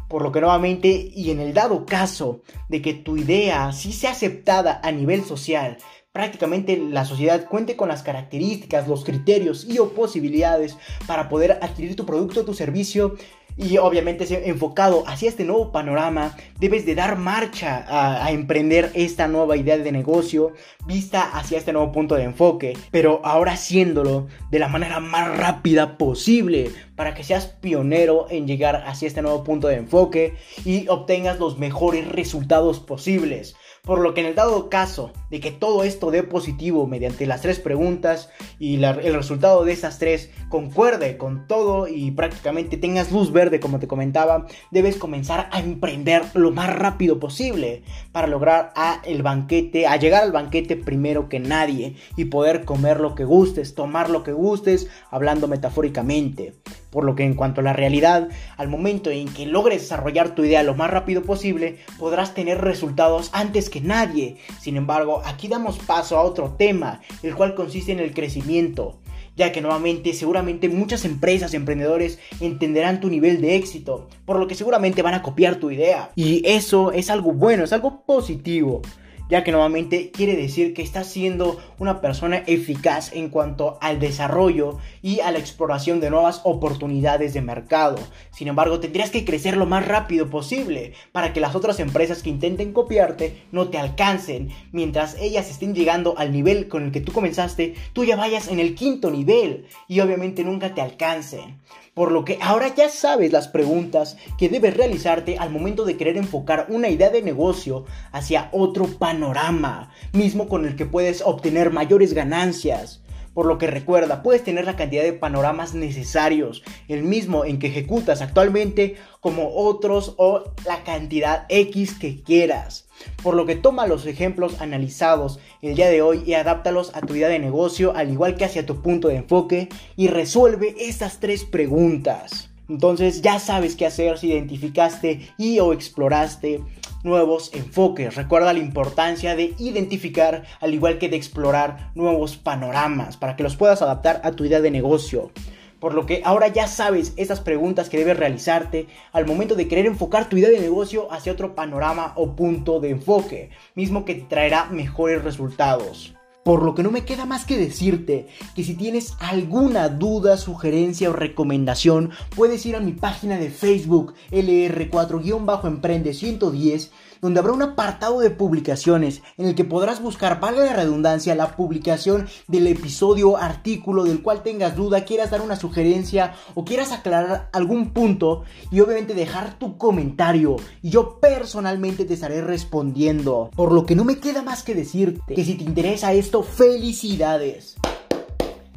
Por 0.09 0.23
lo 0.23 0.33
que 0.33 0.41
nuevamente, 0.41 1.11
y 1.15 1.31
en 1.31 1.41
el 1.41 1.53
dado 1.53 1.85
caso 1.85 2.43
de 2.69 2.81
que 2.81 2.95
tu 2.95 3.17
idea 3.17 3.73
sí 3.73 3.93
sea 3.93 4.13
aceptada 4.13 4.81
a 4.83 4.93
nivel 4.93 5.25
social, 5.25 5.79
prácticamente 6.13 6.79
la 6.79 7.05
sociedad 7.05 7.47
cuente 7.47 7.77
con 7.77 7.89
las 7.89 8.03
características, 8.03 8.89
los 8.89 9.05
criterios 9.05 9.67
y 9.69 9.79
o 9.79 9.91
posibilidades 9.91 10.77
para 11.07 11.29
poder 11.29 11.59
adquirir 11.61 11.95
tu 11.95 12.07
producto 12.07 12.41
o 12.41 12.45
tu 12.45 12.55
servicio, 12.55 13.17
y 13.57 13.79
obviamente 13.79 14.27
enfocado 14.49 15.05
hacia 15.07 15.29
este 15.29 15.45
nuevo 15.45 15.73
panorama, 15.73 16.37
debes 16.59 16.85
de 16.85 16.95
dar 16.95 17.17
marcha 17.17 17.85
a, 17.89 18.31
emprender 18.31 18.91
esta 18.95 19.29
nueva 19.29 19.57
idea 19.57 19.79
de 19.79 19.93
negocio 19.93 20.53
vista 20.87 21.23
hacia 21.23 21.59
este 21.59 21.73
nuevo 21.73 21.93
punto 21.93 22.15
de 22.17 22.25
enfoque, 22.25 22.77
pero 22.91 23.21
ahora 23.25 23.53
haciéndolo 23.53 24.27
de 24.51 24.59
la 24.59 24.69
manera 24.69 25.01
más 25.01 25.37
rápida 25.39 25.97
posible 25.97 26.71
para 26.97 27.15
que 27.15 27.25
seas 27.25 27.47
pionero 27.47 28.27
en 28.31 28.47
llegar 28.47 28.85
hacia 28.87 29.09
este 29.09 29.23
nuevo 29.23 29.43
punto 29.45 29.69
de 29.69 29.77
enfoque 29.77 30.35
y 30.65 30.89
obtengas 30.89 31.39
los 31.39 31.59
mejores 31.59 32.07
resultados 32.09 32.81
posibles. 32.81 33.57
Por 33.87 34.01
lo 34.01 34.15
que 34.15 34.21
en 34.21 34.27
el 34.27 34.35
dado 34.35 34.69
caso 34.69 35.13
de 35.31 35.39
que 35.39 35.53
todo 35.53 35.85
esto 35.85 36.11
dé 36.11 36.25
positivo 36.25 36.89
mediante 36.89 37.25
las 37.25 37.43
tres 37.43 37.61
preguntas 37.61 38.31
y 38.59 38.83
el 38.83 39.15
resultado 39.15 39.65
de 39.65 39.73
esas 39.73 40.01
tres 40.01 40.31
concuerde 40.49 41.17
con 41.17 41.47
todo 41.47 41.87
y 41.87 42.11
prácticamente 42.11 42.77
tengas 42.77 43.13
luz 43.13 43.33
verde 43.33 43.61
como 43.61 43.79
te 43.79 43.87
comentaba, 43.87 44.47
debes 44.73 44.97
comenzar 44.97 45.49
a 45.53 45.61
emprender 45.61 46.25
lo 46.35 46.51
más 46.51 46.75
rápido 46.75 47.21
posible 47.21 47.85
para 48.11 48.27
lograr 48.27 48.73
el 49.05 49.23
banquete, 49.23 49.87
a 49.87 49.97
llegar 49.97 50.25
al 50.25 50.33
banquete 50.33 50.77
primero 50.77 51.29
que 51.29 51.39
nadie 51.39 51.95
y 52.17 52.25
poder 52.25 52.65
comer 52.65 52.99
lo 52.99 53.15
que 53.15 53.25
gustes, 53.25 53.77
tomar 53.77 54.11
lo 54.11 54.25
que 54.25 54.33
gustes, 54.33 54.89
hablando 55.13 55.47
metafóricamente. 55.47 56.55
Por 56.97 57.05
lo 57.05 57.15
que 57.15 57.25
en 57.25 57.35
cuanto 57.35 57.61
a 57.61 57.65
la 57.65 57.75
realidad, 57.75 58.31
al 58.57 58.69
momento 58.69 59.11
en 59.11 59.29
que 59.29 59.45
logres 59.45 59.83
desarrollar 59.83 60.35
tu 60.35 60.45
idea 60.45 60.63
lo 60.63 60.75
más 60.75 60.91
rápido 60.91 61.25
posible, 61.25 61.77
podrás 61.99 62.33
tener 62.33 62.63
resultados 62.63 63.29
antes 63.35 63.69
que 63.69 63.83
nadie. 63.83 64.39
Sin 64.63 64.79
embargo, 64.79 65.21
aquí 65.27 65.47
damos 65.47 65.79
paso 65.79 66.17
a 66.17 66.23
otro 66.23 66.55
tema, 66.57 67.03
el 67.23 67.35
cual 67.35 67.55
consiste 67.55 67.93
en 67.93 68.01
el 68.01 68.15
crecimiento 68.15 68.97
ya 69.37 69.53
que 69.53 69.61
nuevamente 69.61 70.15
seguramente 70.15 70.71
muchas 70.71 71.05
empresas, 71.05 71.53
emprendedores 71.53 72.19
entenderán 72.41 73.01
tu 73.01 73.11
nivel 73.11 73.43
de 73.43 73.57
éxito, 73.57 74.09
por 74.25 74.39
lo 74.39 74.49
que 74.49 74.55
seguramente 74.55 75.03
van 75.03 75.13
a 75.13 75.21
copiar 75.21 75.57
tu 75.57 75.71
idea. 75.71 76.11
Y 76.15 76.41
eso 76.49 76.93
es 76.93 77.11
algo 77.11 77.35
bueno, 77.35 77.65
es 77.65 77.75
algo 77.75 78.05
positivo 78.07 78.81
ya 79.29 79.45
que 79.45 79.53
nuevamente 79.53 80.11
quiere 80.11 80.37
decir 80.37 80.75
que 80.75 80.83
estás 80.83 81.07
siendo 81.07 81.59
una 81.79 82.01
persona 82.01 82.43
eficaz 82.47 83.13
en 83.13 83.29
cuanto 83.29 83.79
al 83.81 83.99
desarrollo 83.99 84.79
y 85.03 85.21
a 85.21 85.31
la 85.31 85.39
exploración 85.39 86.01
de 86.01 86.11
nuevas 86.11 86.41
oportunidades 86.45 87.35
de 87.35 87.43
mercado. 87.43 87.99
Sin 88.31 88.49
embargo, 88.49 88.81
tendrías 88.81 89.11
que 89.11 89.25
crecer 89.25 89.57
lo 89.57 89.67
más 89.67 89.87
rápido 89.87 90.31
posible 90.31 90.93
para 91.13 91.33
que 91.33 91.41
las 91.41 91.55
otras 91.55 91.81
empresas 91.81 92.23
que 92.23 92.31
intenten 92.31 92.73
copiarte 92.73 93.43
no 93.53 93.69
te 93.69 93.79
alcancen. 93.79 94.51
Mientras 94.73 95.17
ellas 95.21 95.51
estén 95.51 95.75
llegando 95.75 96.17
al 96.19 96.33
nivel 96.33 96.69
con 96.69 96.85
el 96.85 96.93
que 96.93 97.01
tú 97.01 97.13
comenzaste, 97.13 97.75
tú 97.93 98.05
ya 98.05 98.17
vayas 98.17 98.49
en 98.49 98.61
el 98.61 98.75
quinto 98.75 99.11
nivel 99.11 99.67
y 99.89 100.01
obviamente 100.01 100.45
nunca 100.45 100.75
te 100.75 100.81
alcancen. 100.81 101.61
Por 101.97 102.13
lo 102.13 102.27
que 102.27 102.39
ahora 102.43 102.75
ya 102.75 102.91
sabes 102.91 103.33
las 103.33 103.49
preguntas 103.49 104.19
que 104.37 104.51
debes 104.51 104.77
realizarte 104.77 105.39
al 105.39 105.49
momento 105.49 105.87
de 105.87 105.97
querer 105.97 106.19
enfocar 106.19 106.67
una 106.69 106.91
idea 106.91 107.09
de 107.09 107.23
negocio 107.23 107.87
hacia 108.13 108.51
otro 108.53 108.85
panorama, 108.85 109.91
mismo 110.13 110.47
con 110.47 110.67
el 110.67 110.77
que 110.77 110.85
puedes 110.85 111.23
obtener 111.23 111.71
mayores 111.71 112.13
ganancias. 112.13 113.01
Por 113.37 113.45
lo 113.45 113.59
que 113.59 113.67
recuerda, 113.67 114.23
puedes 114.23 114.43
tener 114.43 114.65
la 114.65 114.77
cantidad 114.77 115.03
de 115.03 115.13
panoramas 115.13 115.75
necesarios, 115.75 116.63
el 116.89 117.03
mismo 117.03 117.45
en 117.45 117.59
que 117.59 117.67
ejecutas 117.67 118.23
actualmente, 118.23 118.97
como 119.21 119.55
otros 119.55 120.15
o 120.17 120.45
la 120.65 120.83
cantidad 120.85 121.45
X 121.51 121.99
que 121.99 122.23
quieras. 122.23 122.89
Por 123.23 123.35
lo 123.35 123.45
que 123.45 123.55
toma 123.55 123.87
los 123.87 124.07
ejemplos 124.07 124.63
analizados 124.63 125.39
el 125.61 125.75
día 125.75 125.91
de 125.91 126.01
hoy 126.01 126.23
y 126.25 126.33
adáptalos 126.33 126.93
a 126.95 127.03
tu 127.03 127.15
idea 127.15 127.29
de 127.29 127.39
negocio, 127.39 127.95
al 127.95 128.11
igual 128.11 128.37
que 128.37 128.47
hacia 128.47 128.65
tu 128.65 128.81
punto 128.81 129.09
de 129.09 129.17
enfoque, 129.17 129.69
y 129.97 130.09
resuelve 130.09 130.75
estas 130.79 131.21
tres 131.21 131.45
preguntas. 131.45 132.49
Entonces 132.71 133.21
ya 133.21 133.39
sabes 133.39 133.77
qué 133.77 133.85
hacer 133.85 134.17
si 134.17 134.29
identificaste 134.29 135.29
y 135.37 135.59
o 135.59 135.75
exploraste 135.75 136.63
nuevos 137.07 137.55
enfoques. 137.55 138.17
Recuerda 138.17 138.53
la 138.53 138.59
importancia 138.59 139.37
de 139.37 139.55
identificar 139.59 140.43
al 140.61 140.75
igual 140.75 140.99
que 140.99 141.09
de 141.09 141.17
explorar 141.17 141.93
nuevos 141.95 142.37
panoramas 142.37 143.17
para 143.17 143.37
que 143.37 143.45
los 143.45 143.57
puedas 143.57 143.81
adaptar 143.81 144.21
a 144.25 144.33
tu 144.33 144.45
idea 144.45 144.61
de 144.61 144.73
negocio. 144.73 145.31
Por 145.79 145.95
lo 145.95 146.05
que 146.05 146.21
ahora 146.25 146.49
ya 146.49 146.67
sabes 146.67 147.13
esas 147.17 147.41
preguntas 147.41 147.89
que 147.89 147.99
debes 147.99 148.19
realizarte 148.19 148.89
al 149.13 149.25
momento 149.25 149.55
de 149.55 149.69
querer 149.69 149.87
enfocar 149.87 150.29
tu 150.29 150.37
idea 150.37 150.51
de 150.51 150.59
negocio 150.59 151.13
hacia 151.13 151.33
otro 151.33 151.55
panorama 151.55 152.13
o 152.17 152.35
punto 152.35 152.81
de 152.81 152.91
enfoque, 152.91 153.51
mismo 153.77 154.05
que 154.05 154.17
te 154.17 154.23
traerá 154.23 154.65
mejores 154.67 155.23
resultados. 155.23 156.16
Por 156.47 156.63
lo 156.63 156.77
que 156.77 156.85
no 156.85 156.93
me 156.93 157.05
queda 157.05 157.27
más 157.27 157.45
que 157.45 157.59
decirte 157.59 158.29
que 158.55 158.63
si 158.63 158.77
tienes 158.77 159.15
alguna 159.19 159.89
duda, 159.89 160.37
sugerencia 160.37 161.11
o 161.11 161.13
recomendación, 161.13 162.13
puedes 162.37 162.65
ir 162.67 162.77
a 162.77 162.81
mi 162.81 162.93
página 162.93 163.37
de 163.37 163.51
Facebook 163.51 164.15
LR4-Emprende 164.31 166.15
110 166.15 166.93
donde 167.21 167.41
habrá 167.41 167.53
un 167.53 167.63
apartado 167.63 168.21
de 168.21 168.31
publicaciones 168.31 169.23
en 169.37 169.47
el 169.47 169.55
que 169.55 169.65
podrás 169.65 170.03
buscar, 170.03 170.41
valga 170.41 170.65
la 170.65 170.73
redundancia, 170.75 171.35
la 171.35 171.57
publicación 171.57 172.29
del 172.49 172.67
episodio, 172.67 173.37
artículo 173.37 174.05
del 174.05 174.23
cual 174.23 174.43
tengas 174.43 174.77
duda, 174.77 175.05
quieras 175.05 175.31
dar 175.31 175.41
una 175.41 175.57
sugerencia 175.57 176.35
o 176.55 176.65
quieras 176.65 176.93
aclarar 176.93 177.49
algún 177.53 177.91
punto 177.91 178.45
y 178.71 178.81
obviamente 178.81 179.15
dejar 179.15 179.59
tu 179.59 179.77
comentario 179.79 180.57
y 180.83 180.91
yo 180.91 181.19
personalmente 181.21 182.05
te 182.05 182.15
estaré 182.15 182.43
respondiendo. 182.43 183.51
Por 183.55 183.73
lo 183.73 183.87
que 183.87 183.97
no 183.97 184.05
me 184.05 184.19
queda 184.19 184.43
más 184.43 184.63
que 184.63 184.75
decirte 184.75 185.35
que 185.35 185.45
si 185.45 185.55
te 185.55 185.65
interesa 185.65 186.13
esto, 186.13 186.43
felicidades 186.43 187.77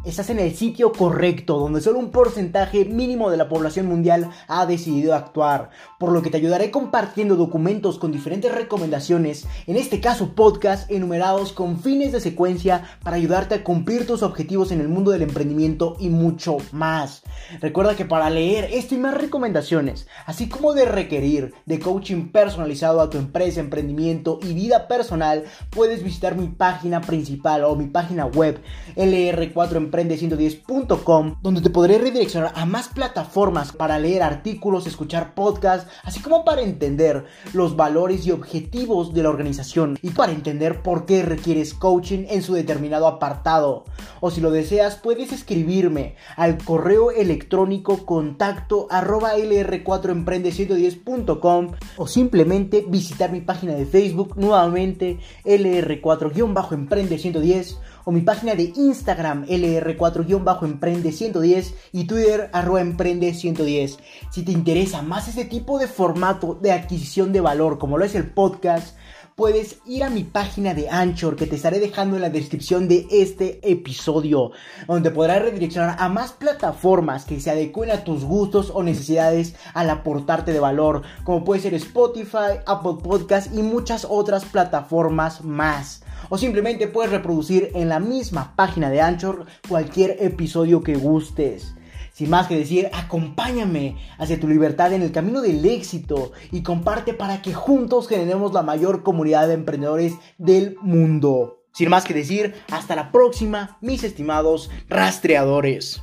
estás 0.05 0.29
en 0.29 0.39
el 0.39 0.55
sitio 0.55 0.93
correcto, 0.93 1.59
donde 1.59 1.81
solo 1.81 1.99
un 1.99 2.09
porcentaje 2.09 2.85
mínimo 2.85 3.29
de 3.29 3.35
la 3.35 3.49
población 3.49 3.85
mundial 3.85 4.29
ha 4.47 4.65
decidido 4.65 5.13
actuar, 5.13 5.71
por 5.99 6.13
lo 6.13 6.21
que 6.21 6.29
te 6.29 6.38
ayudaré 6.38 6.71
compartiendo 6.71 7.35
documentos 7.35 7.99
con 7.99 8.13
diferentes 8.13 8.53
recomendaciones, 8.53 9.45
en 9.67 9.75
este 9.75 9.99
caso 9.99 10.35
podcast 10.35 10.89
enumerados 10.89 11.51
con 11.51 11.79
fines 11.79 12.13
de 12.13 12.21
secuencia 12.21 12.83
para 13.03 13.17
ayudarte 13.17 13.55
a 13.55 13.63
cumplir 13.63 14.07
tus 14.07 14.23
objetivos 14.23 14.71
en 14.71 14.79
el 14.79 14.88
mundo 14.88 15.12
del 15.12 15.21
emprendimiento 15.23 15.97
y 15.99 16.09
mucho 16.09 16.57
más. 16.71 17.23
Recuerda 17.59 17.97
que 17.97 18.05
para 18.05 18.29
leer 18.29 18.69
esto 18.71 18.95
y 18.95 18.99
más 18.99 19.15
recomendaciones, 19.15 20.07
así 20.25 20.47
como 20.47 20.73
de 20.73 20.85
requerir 20.85 21.53
de 21.65 21.79
coaching 21.79 22.29
personalizado 22.31 23.01
a 23.01 23.09
tu 23.09 23.17
empresa, 23.17 23.59
emprendimiento 23.59 24.39
y 24.41 24.53
vida 24.53 24.88
personal, 24.88 25.43
puedes 25.69 26.03
visitar 26.03 26.38
mi 26.38 26.47
página 26.47 27.01
principal 27.01 27.65
o 27.65 27.75
mi 27.75 27.88
página 27.88 28.25
web 28.25 28.62
lr4 28.95 29.88
emprende110.com, 29.89 31.38
donde 31.41 31.62
te 31.62 31.69
podré 31.69 31.97
redireccionar 31.97 32.54
a 32.56 32.65
más 32.65 32.89
plataformas 32.89 33.71
para 33.71 33.99
leer 33.99 34.23
artículos, 34.23 34.88
escuchar 34.88 35.34
podcasts, 35.34 35.89
así 36.04 36.21
como 36.21 36.45
para 36.45 36.62
entender 36.62 37.25
los 37.54 37.75
valores 37.75 38.25
y 38.25 38.32
objetivos 38.32 39.13
de 39.13 39.23
la 39.23 39.30
organización 39.30 39.97
y 40.02 40.12
para 40.12 40.32
entender 40.32 40.82
por 40.82 41.06
qué 41.06 41.23
requieres 41.23 41.73
coaching 41.73 42.25
en 42.30 42.41
su 42.41 42.54
determinado 42.54 43.08
apartado. 43.08 43.84
O 44.21 44.32
si 44.32 44.39
lo 44.41 44.52
deseas, 44.52 44.97
puedes 44.97 45.32
escribirme 45.32 46.15
al 46.36 46.58
correo 46.58 47.12
electrónico 47.12 48.06
contacto 48.06 48.88
arroba 48.89 49.36
lr4emprende110.com 49.36 51.71
o 51.97 52.08
simplemente 52.08 52.84
visitar 52.88 53.32
mi 53.32 53.41
página 53.41 53.75
de 53.75 53.86
Facebook 53.86 54.34
nuevamente 54.38 55.19
lr4-emprende110 55.45 57.78
o 58.06 58.12
mi 58.12 58.21
página 58.21 58.56
de 58.56 58.71
Instagram 58.75 59.45
lr4-emprende110 59.83 61.73
y 61.91 62.05
Twitter 62.05 62.49
arroba 62.53 62.81
emprende110. 62.81 63.97
Si 64.31 64.43
te 64.43 64.51
interesa 64.51 65.01
más 65.01 65.27
este 65.27 65.45
tipo 65.45 65.79
de 65.79 65.87
formato 65.87 66.57
de 66.61 66.71
adquisición 66.71 67.33
de 67.33 67.41
valor 67.41 67.79
como 67.79 67.97
lo 67.97 68.05
es 68.05 68.15
el 68.15 68.29
podcast, 68.29 68.95
puedes 69.39 69.78
ir 69.86 70.04
a 70.04 70.10
mi 70.10 70.25
página 70.25 70.73
de 70.73 70.89
Anchor 70.89 71.38
que 71.38 71.45
te 71.47 71.56
estaré 71.56 71.80
dejando 71.80 72.17
en 72.17 72.23
la 72.23 72.30
descripción 72.30 72.89
de 72.89 73.08
este 73.10 73.62
episodio, 73.63 74.52
donde 74.86 75.12
podrás 75.12 75.41
redireccionar 75.41 75.95
a 75.97 76.10
más 76.10 76.34
plataformas 76.34 77.23
que 77.23 77.39
se 77.39 77.49
adecuen 77.49 77.89
a 77.89 78.04
tus 78.04 78.25
gustos 78.25 78.69
o 78.75 78.84
necesidades 78.84 79.56
al 79.73 79.91
aportarte 79.91 80.52
de 80.52 80.60
valor, 80.60 81.04
como 81.23 81.45
puede 81.45 81.62
ser 81.62 81.73
Spotify, 81.75 82.60
Apple 82.65 82.97
Podcast 83.02 83.56
y 83.56 83.62
muchas 83.62 84.06
otras 84.10 84.43
plataformas 84.43 85.41
más. 85.45 86.04
O 86.28 86.38
simplemente 86.38 86.89
puedes 86.89 87.10
reproducir 87.10 87.71
en 87.75 87.88
la 87.88 88.02
misma 88.02 88.58
página 88.58 88.89
de 88.89 88.99
Anchor 88.99 89.45
cualquier 89.69 90.17
episodio 90.19 90.84
que 90.84 90.95
gustes. 90.95 91.75
Sin 92.19 92.32
más 92.32 92.47
que 92.47 92.58
decir, 92.58 92.89
acompáñame 92.91 93.95
hacia 94.17 94.38
tu 94.38 94.49
libertad 94.49 94.91
en 94.91 95.03
el 95.03 95.13
camino 95.13 95.39
del 95.39 95.65
éxito 95.65 96.34
y 96.51 96.63
comparte 96.63 97.13
para 97.13 97.41
que 97.41 97.53
juntos 97.53 98.10
generemos 98.10 98.51
la 98.51 98.62
mayor 98.62 99.03
comunidad 99.03 99.47
de 99.47 99.53
emprendedores 99.53 100.15
del 100.38 100.75
mundo. 100.82 101.63
Sin 101.71 101.88
más 101.88 102.03
que 102.03 102.13
decir, 102.13 102.55
hasta 102.71 102.97
la 102.97 103.13
próxima, 103.13 103.77
mis 103.79 104.03
estimados 104.03 104.69
rastreadores. 104.89 106.01